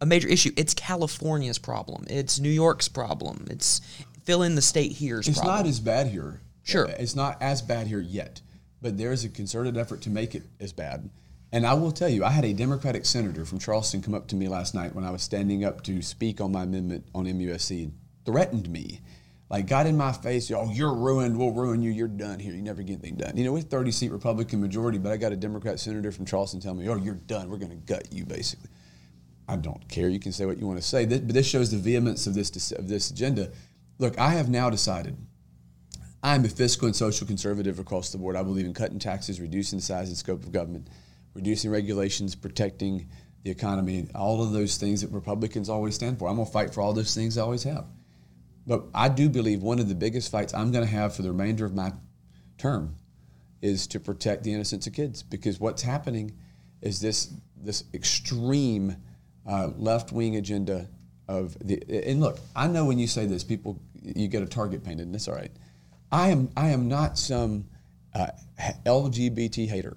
a 0.00 0.06
major 0.06 0.28
issue. 0.28 0.50
It's 0.56 0.74
California's 0.74 1.58
problem. 1.58 2.04
It's 2.08 2.40
New 2.40 2.50
York's 2.50 2.88
problem. 2.88 3.46
It's 3.50 3.80
fill 4.24 4.42
in 4.42 4.54
the 4.54 4.62
state 4.62 4.92
here's 4.92 5.28
It's 5.28 5.38
problem. 5.38 5.56
not 5.58 5.66
as 5.66 5.80
bad 5.80 6.06
here. 6.08 6.40
Sure. 6.62 6.86
It's 6.86 7.14
not 7.16 7.40
as 7.42 7.62
bad 7.62 7.86
here 7.86 8.00
yet, 8.00 8.40
but 8.82 8.98
there 8.98 9.12
is 9.12 9.24
a 9.24 9.28
concerted 9.28 9.76
effort 9.76 10.00
to 10.02 10.10
make 10.10 10.34
it 10.34 10.44
as 10.58 10.72
bad. 10.72 11.10
And 11.52 11.66
I 11.66 11.74
will 11.74 11.90
tell 11.90 12.08
you, 12.08 12.24
I 12.24 12.30
had 12.30 12.44
a 12.44 12.52
Democratic 12.52 13.04
senator 13.04 13.44
from 13.44 13.58
Charleston 13.58 14.02
come 14.02 14.14
up 14.14 14.28
to 14.28 14.36
me 14.36 14.46
last 14.48 14.74
night 14.74 14.94
when 14.94 15.04
I 15.04 15.10
was 15.10 15.22
standing 15.22 15.64
up 15.64 15.82
to 15.84 16.00
speak 16.00 16.40
on 16.40 16.52
my 16.52 16.62
amendment 16.62 17.06
on 17.14 17.26
MUSC 17.26 17.84
and 17.84 17.92
threatened 18.24 18.68
me. 18.70 19.00
Like, 19.48 19.66
got 19.66 19.86
in 19.86 19.96
my 19.96 20.12
face, 20.12 20.48
oh, 20.52 20.70
you're 20.72 20.94
ruined, 20.94 21.36
we'll 21.36 21.50
ruin 21.50 21.82
you, 21.82 21.90
you're 21.90 22.06
done 22.06 22.38
here, 22.38 22.54
you 22.54 22.62
never 22.62 22.82
get 22.82 22.92
anything 22.92 23.16
done. 23.16 23.36
You 23.36 23.42
know, 23.42 23.52
we're 23.52 23.62
30 23.62 23.90
seat 23.90 24.12
Republican 24.12 24.60
majority, 24.60 24.98
but 24.98 25.10
I 25.10 25.16
got 25.16 25.32
a 25.32 25.36
Democrat 25.36 25.80
senator 25.80 26.12
from 26.12 26.24
Charleston 26.24 26.60
telling 26.60 26.78
me, 26.78 26.88
oh, 26.88 26.94
you're 26.94 27.16
done, 27.16 27.50
we're 27.50 27.56
going 27.56 27.70
to 27.72 27.76
gut 27.76 28.12
you, 28.12 28.24
basically. 28.24 28.70
I 29.48 29.56
don't 29.56 29.88
care. 29.88 30.08
You 30.08 30.20
can 30.20 30.30
say 30.30 30.46
what 30.46 30.58
you 30.58 30.68
want 30.68 30.80
to 30.80 30.86
say, 30.86 31.04
This- 31.04 31.18
but 31.18 31.34
this 31.34 31.48
shows 31.48 31.72
the 31.72 31.78
vehemence 31.78 32.28
of 32.28 32.34
this 32.34 32.70
of 32.70 32.86
this 32.86 33.10
agenda. 33.10 33.50
Look, 33.98 34.16
I 34.16 34.28
have 34.30 34.48
now 34.48 34.70
decided. 34.70 35.16
I'm 36.22 36.44
a 36.44 36.48
fiscal 36.48 36.86
and 36.86 36.94
social 36.94 37.26
conservative 37.26 37.78
across 37.78 38.10
the 38.12 38.18
board. 38.18 38.36
I 38.36 38.42
believe 38.42 38.66
in 38.66 38.74
cutting 38.74 38.98
taxes, 38.98 39.40
reducing 39.40 39.78
the 39.78 39.84
size 39.84 40.08
and 40.08 40.16
scope 40.16 40.42
of 40.42 40.52
government, 40.52 40.88
reducing 41.34 41.70
regulations, 41.70 42.34
protecting 42.34 43.08
the 43.42 43.50
economy, 43.50 44.06
all 44.14 44.42
of 44.42 44.52
those 44.52 44.76
things 44.76 45.00
that 45.00 45.10
Republicans 45.10 45.70
always 45.70 45.94
stand 45.94 46.18
for. 46.18 46.28
I'm 46.28 46.36
going 46.36 46.46
to 46.46 46.52
fight 46.52 46.74
for 46.74 46.82
all 46.82 46.92
those 46.92 47.14
things 47.14 47.38
I 47.38 47.42
always 47.42 47.62
have. 47.62 47.86
But 48.66 48.84
I 48.94 49.08
do 49.08 49.30
believe 49.30 49.62
one 49.62 49.78
of 49.78 49.88
the 49.88 49.94
biggest 49.94 50.30
fights 50.30 50.52
I'm 50.52 50.72
going 50.72 50.84
to 50.84 50.90
have 50.90 51.14
for 51.16 51.22
the 51.22 51.30
remainder 51.30 51.64
of 51.64 51.74
my 51.74 51.92
term 52.58 52.96
is 53.62 53.86
to 53.88 54.00
protect 54.00 54.44
the 54.44 54.52
innocence 54.52 54.86
of 54.86 54.92
kids 54.92 55.22
because 55.22 55.58
what's 55.58 55.82
happening 55.82 56.32
is 56.82 57.00
this 57.00 57.32
this 57.56 57.84
extreme 57.92 58.96
uh, 59.46 59.68
left 59.76 60.12
wing 60.12 60.36
agenda 60.36 60.88
of 61.28 61.56
the 61.60 61.82
and 62.08 62.20
look 62.20 62.38
I 62.56 62.66
know 62.68 62.86
when 62.86 62.98
you 62.98 63.06
say 63.06 63.26
this 63.26 63.44
people 63.44 63.78
you 64.02 64.28
get 64.28 64.42
a 64.42 64.46
target 64.46 64.82
painted 64.82 65.06
and 65.06 65.14
it's 65.14 65.28
all 65.28 65.34
right 65.34 65.52
I 66.12 66.28
am 66.28 66.50
I 66.56 66.70
am 66.70 66.88
not 66.88 67.18
some 67.18 67.66
uh, 68.14 68.28
LGBT 68.86 69.68
hater 69.68 69.96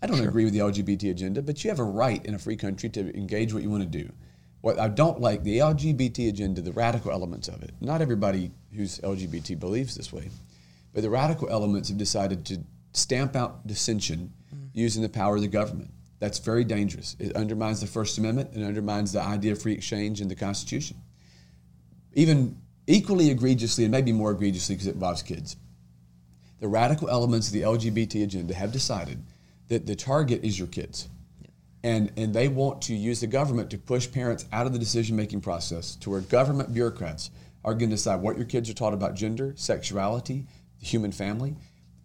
I 0.00 0.06
don't 0.06 0.20
agree 0.20 0.44
with 0.44 0.52
the 0.52 0.60
LGBT 0.60 1.10
agenda 1.10 1.42
but 1.42 1.62
you 1.64 1.70
have 1.70 1.80
a 1.80 1.84
right 1.84 2.24
in 2.24 2.34
a 2.34 2.38
free 2.38 2.56
country 2.56 2.88
to 2.90 3.16
engage 3.16 3.52
what 3.52 3.62
you 3.62 3.70
want 3.70 3.82
to 3.82 3.88
do 3.88 4.12
what 4.60 4.78
I 4.78 4.88
don't 4.88 5.20
like 5.20 5.42
the 5.42 5.58
LGBT 5.58 6.28
agenda 6.28 6.60
the 6.60 6.72
radical 6.72 7.10
elements 7.10 7.48
of 7.48 7.62
it 7.62 7.72
not 7.80 8.02
everybody 8.02 8.52
who's 8.74 8.98
LGBT 9.00 9.58
believes 9.58 9.94
this 9.94 10.12
way 10.12 10.30
but 10.92 11.02
the 11.02 11.10
radical 11.10 11.48
elements 11.48 11.88
have 11.88 11.98
decided 11.98 12.44
to 12.46 12.60
stamp 12.92 13.36
out 13.36 13.66
dissension 13.66 14.32
using 14.72 15.02
the 15.02 15.08
power 15.08 15.36
of 15.36 15.42
the 15.42 15.48
government. 15.48 15.90
That's 16.20 16.38
very 16.38 16.64
dangerous. 16.64 17.16
It 17.18 17.36
undermines 17.36 17.80
the 17.80 17.86
First 17.86 18.18
Amendment 18.18 18.50
and 18.54 18.64
undermines 18.64 19.12
the 19.12 19.22
idea 19.22 19.52
of 19.52 19.62
free 19.62 19.72
exchange 19.72 20.20
in 20.20 20.28
the 20.28 20.34
Constitution. 20.34 20.96
Even 22.14 22.60
equally 22.88 23.30
egregiously 23.30 23.84
and 23.84 23.92
maybe 23.92 24.12
more 24.12 24.32
egregiously 24.32 24.74
because 24.74 24.88
it 24.88 24.94
involves 24.94 25.22
kids. 25.22 25.56
The 26.58 26.66
radical 26.66 27.08
elements 27.08 27.46
of 27.46 27.52
the 27.52 27.62
LGBT 27.62 28.24
agenda 28.24 28.54
have 28.54 28.72
decided 28.72 29.22
that 29.68 29.86
the 29.86 29.94
target 29.94 30.42
is 30.42 30.58
your 30.58 30.66
kids. 30.66 31.08
And, 31.84 32.10
and 32.16 32.34
they 32.34 32.48
want 32.48 32.82
to 32.82 32.94
use 32.94 33.20
the 33.20 33.28
government 33.28 33.70
to 33.70 33.78
push 33.78 34.10
parents 34.10 34.46
out 34.52 34.66
of 34.66 34.72
the 34.72 34.78
decision 34.78 35.14
making 35.14 35.42
process 35.42 35.94
to 35.96 36.10
where 36.10 36.20
government 36.22 36.74
bureaucrats 36.74 37.30
are 37.64 37.74
going 37.74 37.90
to 37.90 37.96
decide 37.96 38.20
what 38.20 38.36
your 38.36 38.46
kids 38.46 38.68
are 38.68 38.74
taught 38.74 38.94
about 38.94 39.14
gender, 39.14 39.52
sexuality, 39.56 40.46
the 40.80 40.86
human 40.86 41.12
family. 41.12 41.54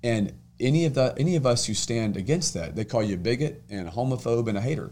And 0.03 0.33
any 0.59 0.85
of, 0.85 0.93
the, 0.93 1.15
any 1.17 1.35
of 1.35 1.45
us 1.45 1.65
who 1.65 1.73
stand 1.73 2.17
against 2.17 2.53
that, 2.53 2.75
they 2.75 2.85
call 2.85 3.01
you 3.01 3.15
a 3.15 3.17
bigot 3.17 3.63
and 3.69 3.87
a 3.87 3.91
homophobe 3.91 4.47
and 4.47 4.57
a 4.57 4.61
hater. 4.61 4.91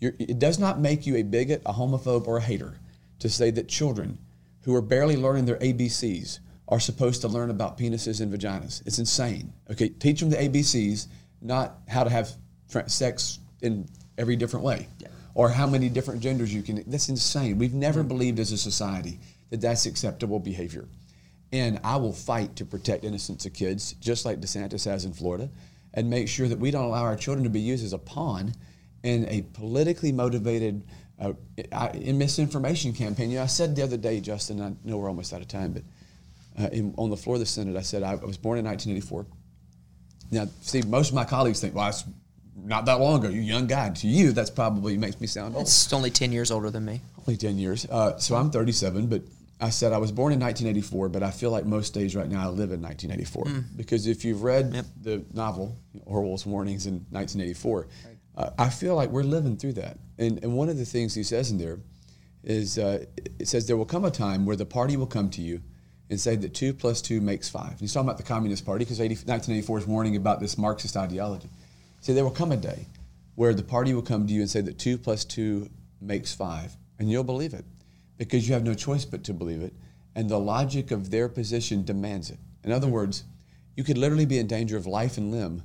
You're, 0.00 0.14
it 0.18 0.38
does 0.38 0.58
not 0.58 0.78
make 0.78 1.06
you 1.06 1.16
a 1.16 1.22
bigot, 1.22 1.60
a 1.66 1.72
homophobe, 1.72 2.26
or 2.26 2.38
a 2.38 2.42
hater 2.42 2.78
to 3.18 3.28
say 3.28 3.50
that 3.50 3.68
children 3.68 4.18
who 4.64 4.74
are 4.74 4.82
barely 4.82 5.16
learning 5.16 5.44
their 5.44 5.58
ABCs 5.58 6.40
are 6.68 6.80
supposed 6.80 7.20
to 7.20 7.28
learn 7.28 7.50
about 7.50 7.76
penises 7.78 8.20
and 8.20 8.32
vaginas. 8.32 8.82
It's 8.86 8.98
insane. 8.98 9.52
Okay, 9.70 9.90
teach 9.90 10.20
them 10.20 10.30
the 10.30 10.36
ABCs, 10.36 11.06
not 11.42 11.78
how 11.88 12.04
to 12.04 12.10
have 12.10 12.30
sex 12.86 13.38
in 13.60 13.86
every 14.16 14.36
different 14.36 14.64
way 14.64 14.88
yeah. 14.98 15.08
or 15.34 15.48
how 15.48 15.66
many 15.66 15.88
different 15.88 16.20
genders 16.20 16.52
you 16.52 16.62
can. 16.62 16.82
That's 16.86 17.08
insane. 17.08 17.58
We've 17.58 17.74
never 17.74 18.00
mm-hmm. 18.00 18.08
believed 18.08 18.38
as 18.38 18.52
a 18.52 18.58
society 18.58 19.18
that 19.50 19.60
that's 19.60 19.86
acceptable 19.86 20.38
behavior. 20.40 20.88
And 21.52 21.78
I 21.84 21.96
will 21.96 22.12
fight 22.12 22.56
to 22.56 22.64
protect 22.64 23.04
innocence 23.04 23.46
of 23.46 23.52
kids, 23.52 23.92
just 24.00 24.24
like 24.24 24.40
DeSantis 24.40 24.86
has 24.86 25.04
in 25.04 25.12
Florida, 25.12 25.50
and 25.92 26.10
make 26.10 26.28
sure 26.28 26.48
that 26.48 26.58
we 26.58 26.70
don't 26.70 26.84
allow 26.84 27.02
our 27.02 27.16
children 27.16 27.44
to 27.44 27.50
be 27.50 27.60
used 27.60 27.84
as 27.84 27.92
a 27.92 27.98
pawn 27.98 28.54
in 29.04 29.28
a 29.28 29.42
politically 29.52 30.10
motivated 30.10 30.82
uh, 31.20 31.32
in 31.94 32.18
misinformation 32.18 32.92
campaign. 32.92 33.30
You 33.30 33.38
know, 33.38 33.44
I 33.44 33.46
said 33.46 33.76
the 33.76 33.82
other 33.82 33.96
day, 33.96 34.20
Justin, 34.20 34.60
I 34.60 34.72
know 34.84 34.98
we're 34.98 35.08
almost 35.08 35.32
out 35.32 35.40
of 35.40 35.48
time, 35.48 35.72
but 35.72 35.82
uh, 36.58 36.68
in, 36.70 36.94
on 36.96 37.10
the 37.10 37.16
floor 37.16 37.36
of 37.36 37.40
the 37.40 37.46
Senate, 37.46 37.76
I 37.76 37.82
said 37.82 38.02
I, 38.02 38.12
I 38.12 38.24
was 38.24 38.36
born 38.36 38.58
in 38.58 38.64
1984. 38.64 39.26
Now, 40.30 40.48
see, 40.62 40.82
most 40.82 41.10
of 41.10 41.14
my 41.14 41.24
colleagues 41.24 41.60
think, 41.60 41.74
well, 41.74 41.84
that's 41.86 42.04
not 42.56 42.86
that 42.86 43.00
long 43.00 43.20
ago. 43.20 43.28
You 43.28 43.40
young 43.40 43.66
guy. 43.66 43.90
To 43.90 44.06
you, 44.06 44.32
that's 44.32 44.50
probably 44.50 44.96
makes 44.96 45.20
me 45.20 45.26
sound 45.26 45.54
old. 45.54 45.66
It's 45.66 45.92
only 45.92 46.10
10 46.10 46.32
years 46.32 46.50
older 46.50 46.70
than 46.70 46.84
me. 46.84 47.00
Only 47.26 47.36
10 47.36 47.58
years. 47.58 47.86
Uh, 47.86 48.18
so 48.18 48.34
I'm 48.34 48.50
37, 48.50 49.06
but 49.06 49.22
I 49.60 49.70
said 49.70 49.92
I 49.92 49.98
was 49.98 50.12
born 50.12 50.32
in 50.32 50.40
1984, 50.40 51.08
but 51.08 51.22
I 51.22 51.30
feel 51.30 51.50
like 51.50 51.64
most 51.64 51.94
days 51.94 52.16
right 52.16 52.28
now 52.28 52.42
I 52.42 52.48
live 52.48 52.72
in 52.72 52.82
1984. 52.82 53.44
Mm. 53.44 53.64
Because 53.76 54.06
if 54.06 54.24
you've 54.24 54.42
read 54.42 54.72
yep. 54.74 54.86
the 55.00 55.24
novel, 55.32 55.76
Orwell's 56.04 56.46
Warnings 56.46 56.86
in 56.86 56.94
1984, 57.10 57.80
right. 57.80 58.13
Uh, 58.36 58.50
I 58.58 58.68
feel 58.68 58.96
like 58.96 59.10
we're 59.10 59.22
living 59.22 59.56
through 59.56 59.74
that. 59.74 59.98
And, 60.18 60.42
and 60.42 60.54
one 60.54 60.68
of 60.68 60.78
the 60.78 60.84
things 60.84 61.14
he 61.14 61.22
says 61.22 61.50
in 61.50 61.58
there 61.58 61.78
is 62.42 62.78
uh, 62.78 63.04
it 63.38 63.48
says, 63.48 63.66
There 63.66 63.76
will 63.76 63.84
come 63.84 64.04
a 64.04 64.10
time 64.10 64.44
where 64.44 64.56
the 64.56 64.66
party 64.66 64.96
will 64.96 65.06
come 65.06 65.30
to 65.30 65.40
you 65.40 65.62
and 66.10 66.20
say 66.20 66.36
that 66.36 66.54
2 66.54 66.74
plus 66.74 67.00
2 67.00 67.20
makes 67.20 67.48
5. 67.48 67.70
And 67.70 67.80
he's 67.80 67.92
talking 67.92 68.08
about 68.08 68.18
the 68.18 68.24
Communist 68.24 68.66
Party 68.66 68.84
because 68.84 68.98
1984 68.98 69.78
is 69.78 69.86
warning 69.86 70.16
about 70.16 70.40
this 70.40 70.58
Marxist 70.58 70.96
ideology. 70.96 71.48
See, 72.00 72.12
there 72.12 72.24
will 72.24 72.30
come 72.30 72.52
a 72.52 72.56
day 72.56 72.86
where 73.36 73.54
the 73.54 73.62
party 73.62 73.94
will 73.94 74.02
come 74.02 74.26
to 74.26 74.32
you 74.32 74.40
and 74.40 74.50
say 74.50 74.60
that 74.60 74.78
2 74.78 74.98
plus 74.98 75.24
2 75.24 75.68
makes 76.00 76.34
5, 76.34 76.76
and 76.98 77.10
you'll 77.10 77.24
believe 77.24 77.54
it 77.54 77.64
because 78.18 78.46
you 78.46 78.54
have 78.54 78.64
no 78.64 78.74
choice 78.74 79.04
but 79.04 79.24
to 79.24 79.32
believe 79.32 79.62
it, 79.62 79.72
and 80.14 80.28
the 80.28 80.38
logic 80.38 80.90
of 80.90 81.10
their 81.10 81.28
position 81.28 81.84
demands 81.84 82.30
it. 82.30 82.38
In 82.62 82.70
other 82.70 82.86
words, 82.86 83.24
you 83.76 83.82
could 83.82 83.98
literally 83.98 84.26
be 84.26 84.38
in 84.38 84.46
danger 84.46 84.76
of 84.76 84.86
life 84.86 85.18
and 85.18 85.32
limb 85.32 85.62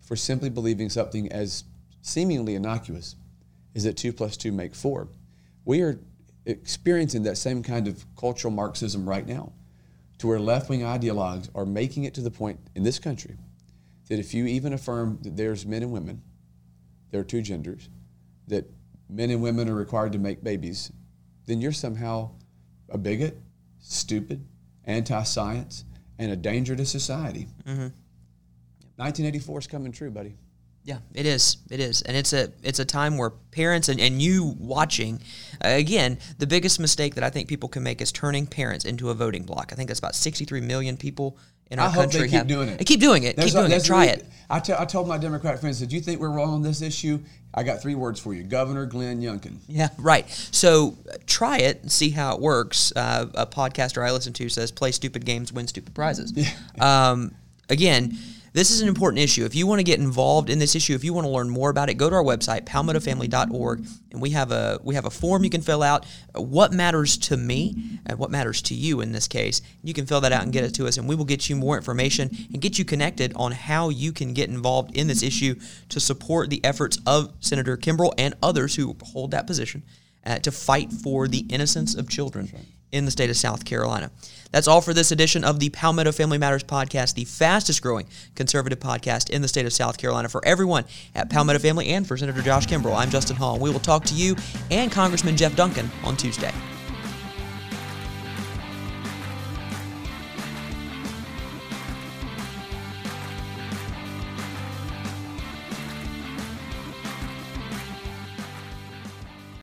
for 0.00 0.16
simply 0.16 0.50
believing 0.50 0.88
something 0.88 1.30
as 1.30 1.64
seemingly 2.04 2.54
innocuous 2.54 3.16
is 3.72 3.84
that 3.84 3.96
2 3.96 4.12
plus 4.12 4.36
2 4.36 4.52
make 4.52 4.74
4. 4.74 5.08
We 5.64 5.80
are 5.80 5.98
experiencing 6.44 7.22
that 7.22 7.38
same 7.38 7.62
kind 7.62 7.88
of 7.88 8.04
cultural 8.14 8.52
Marxism 8.52 9.08
right 9.08 9.26
now, 9.26 9.52
to 10.18 10.26
where 10.26 10.38
left 10.38 10.68
wing 10.68 10.80
ideologues 10.80 11.48
are 11.54 11.64
making 11.64 12.04
it 12.04 12.12
to 12.14 12.20
the 12.20 12.30
point 12.30 12.60
in 12.74 12.82
this 12.82 12.98
country 12.98 13.38
that 14.08 14.18
if 14.18 14.34
you 14.34 14.44
even 14.44 14.74
affirm 14.74 15.18
that 15.22 15.34
there's 15.34 15.64
men 15.64 15.82
and 15.82 15.90
women, 15.90 16.20
there 17.10 17.22
are 17.22 17.24
two 17.24 17.40
genders, 17.40 17.88
that 18.48 18.70
men 19.08 19.30
and 19.30 19.42
women 19.42 19.66
are 19.70 19.74
required 19.74 20.12
to 20.12 20.18
make 20.18 20.44
babies, 20.44 20.92
then 21.46 21.62
you're 21.62 21.72
somehow 21.72 22.30
a 22.90 22.98
bigot, 22.98 23.40
stupid, 23.80 24.44
anti 24.84 25.22
science, 25.22 25.86
and 26.18 26.30
a 26.30 26.36
danger 26.36 26.76
to 26.76 26.84
society. 26.84 27.46
Mm-hmm. 27.64 27.88
1984 28.96 29.58
is 29.58 29.66
coming 29.66 29.90
true, 29.90 30.10
buddy. 30.10 30.36
Yeah, 30.84 30.98
it 31.14 31.24
is. 31.24 31.56
It 31.70 31.80
is, 31.80 32.02
and 32.02 32.14
it's 32.14 32.34
a 32.34 32.52
it's 32.62 32.78
a 32.78 32.84
time 32.84 33.16
where 33.16 33.30
parents 33.30 33.88
and, 33.88 33.98
and 33.98 34.20
you 34.20 34.54
watching, 34.58 35.22
uh, 35.64 35.68
again, 35.68 36.18
the 36.38 36.46
biggest 36.46 36.78
mistake 36.78 37.14
that 37.14 37.24
I 37.24 37.30
think 37.30 37.48
people 37.48 37.70
can 37.70 37.82
make 37.82 38.02
is 38.02 38.12
turning 38.12 38.46
parents 38.46 38.84
into 38.84 39.08
a 39.08 39.14
voting 39.14 39.44
block. 39.44 39.72
I 39.72 39.76
think 39.76 39.88
that's 39.88 39.98
about 39.98 40.14
63 40.14 40.60
million 40.60 40.98
people 40.98 41.38
in 41.70 41.78
our 41.78 41.88
I 41.88 41.94
country. 41.94 42.20
Hope 42.20 42.30
they 42.30 42.38
keep 42.38 42.46
doing 42.46 42.68
it. 42.68 42.86
Keep 42.86 43.00
doing 43.00 43.22
it. 43.22 43.38
keep 43.38 43.52
doing 43.52 43.72
it. 43.72 43.82
Try 43.82 44.06
it. 44.06 44.26
I, 44.50 44.60
t- 44.60 44.74
I 44.78 44.84
told 44.84 45.08
my 45.08 45.16
Democrat 45.16 45.58
friends, 45.58 45.78
"Did 45.78 45.90
you 45.90 46.00
think 46.00 46.20
we're 46.20 46.28
wrong 46.28 46.52
on 46.52 46.62
this 46.62 46.82
issue?" 46.82 47.18
I 47.54 47.62
got 47.62 47.80
three 47.80 47.94
words 47.94 48.20
for 48.20 48.34
you: 48.34 48.42
Governor 48.42 48.84
Glenn 48.84 49.22
Youngkin. 49.22 49.60
Yeah, 49.66 49.88
right. 49.96 50.28
So 50.52 50.98
uh, 51.10 51.16
try 51.24 51.60
it 51.60 51.80
and 51.80 51.90
see 51.90 52.10
how 52.10 52.34
it 52.34 52.42
works. 52.42 52.92
Uh, 52.94 53.28
a 53.34 53.46
podcaster 53.46 54.06
I 54.06 54.12
listen 54.12 54.34
to 54.34 54.50
says, 54.50 54.70
"Play 54.70 54.92
stupid 54.92 55.24
games, 55.24 55.50
win 55.50 55.66
stupid 55.66 55.94
prizes." 55.94 56.34
Yeah. 56.36 57.10
Um, 57.10 57.34
again 57.70 58.18
this 58.54 58.70
is 58.70 58.80
an 58.80 58.88
important 58.88 59.20
issue. 59.20 59.44
If 59.44 59.56
you 59.56 59.66
want 59.66 59.80
to 59.80 59.84
get 59.84 59.98
involved 59.98 60.48
in 60.48 60.60
this 60.60 60.76
issue, 60.76 60.94
if 60.94 61.02
you 61.02 61.12
want 61.12 61.26
to 61.26 61.30
learn 61.30 61.50
more 61.50 61.70
about 61.70 61.90
it, 61.90 61.94
go 61.94 62.08
to 62.08 62.14
our 62.14 62.22
website 62.22 62.64
palmettofamily.org, 62.64 63.84
and 64.12 64.22
we 64.22 64.30
have 64.30 64.52
a 64.52 64.78
we 64.84 64.94
have 64.94 65.06
a 65.06 65.10
form 65.10 65.42
you 65.42 65.50
can 65.50 65.60
fill 65.60 65.82
out. 65.82 66.06
What 66.36 66.72
matters 66.72 67.18
to 67.18 67.36
me 67.36 67.98
and 68.06 68.16
what 68.16 68.30
matters 68.30 68.62
to 68.62 68.74
you 68.74 69.00
in 69.00 69.10
this 69.10 69.26
case. 69.26 69.60
You 69.82 69.92
can 69.92 70.06
fill 70.06 70.20
that 70.20 70.30
out 70.30 70.44
and 70.44 70.52
get 70.52 70.62
it 70.62 70.72
to 70.74 70.86
us, 70.86 70.98
and 70.98 71.08
we 71.08 71.16
will 71.16 71.24
get 71.24 71.50
you 71.50 71.56
more 71.56 71.76
information 71.76 72.30
and 72.52 72.62
get 72.62 72.78
you 72.78 72.84
connected 72.84 73.32
on 73.34 73.50
how 73.50 73.88
you 73.88 74.12
can 74.12 74.32
get 74.34 74.48
involved 74.48 74.96
in 74.96 75.08
this 75.08 75.24
issue 75.24 75.56
to 75.88 75.98
support 75.98 76.48
the 76.48 76.64
efforts 76.64 76.96
of 77.06 77.32
Senator 77.40 77.76
Kimbrell 77.76 78.14
and 78.16 78.34
others 78.40 78.76
who 78.76 78.96
hold 79.02 79.32
that 79.32 79.48
position 79.48 79.82
uh, 80.24 80.38
to 80.38 80.52
fight 80.52 80.92
for 80.92 81.26
the 81.26 81.44
innocence 81.50 81.96
of 81.96 82.08
children 82.08 82.48
in 82.94 83.04
the 83.04 83.10
state 83.10 83.28
of 83.28 83.36
South 83.36 83.64
Carolina. 83.64 84.10
That's 84.52 84.68
all 84.68 84.80
for 84.80 84.94
this 84.94 85.10
edition 85.10 85.42
of 85.42 85.58
the 85.58 85.70
Palmetto 85.70 86.12
Family 86.12 86.38
Matters 86.38 86.62
podcast, 86.62 87.14
the 87.14 87.24
fastest 87.24 87.82
growing 87.82 88.06
conservative 88.36 88.78
podcast 88.78 89.28
in 89.30 89.42
the 89.42 89.48
state 89.48 89.66
of 89.66 89.72
South 89.72 89.98
Carolina. 89.98 90.28
For 90.28 90.44
everyone 90.46 90.84
at 91.14 91.28
Palmetto 91.28 91.58
Family 91.58 91.88
and 91.88 92.06
for 92.06 92.16
Senator 92.16 92.40
Josh 92.40 92.66
Kimbrell, 92.66 92.96
I'm 92.96 93.10
Justin 93.10 93.36
Hall. 93.36 93.58
We 93.58 93.70
will 93.70 93.80
talk 93.80 94.04
to 94.04 94.14
you 94.14 94.36
and 94.70 94.92
Congressman 94.92 95.36
Jeff 95.36 95.56
Duncan 95.56 95.90
on 96.04 96.16
Tuesday. 96.16 96.52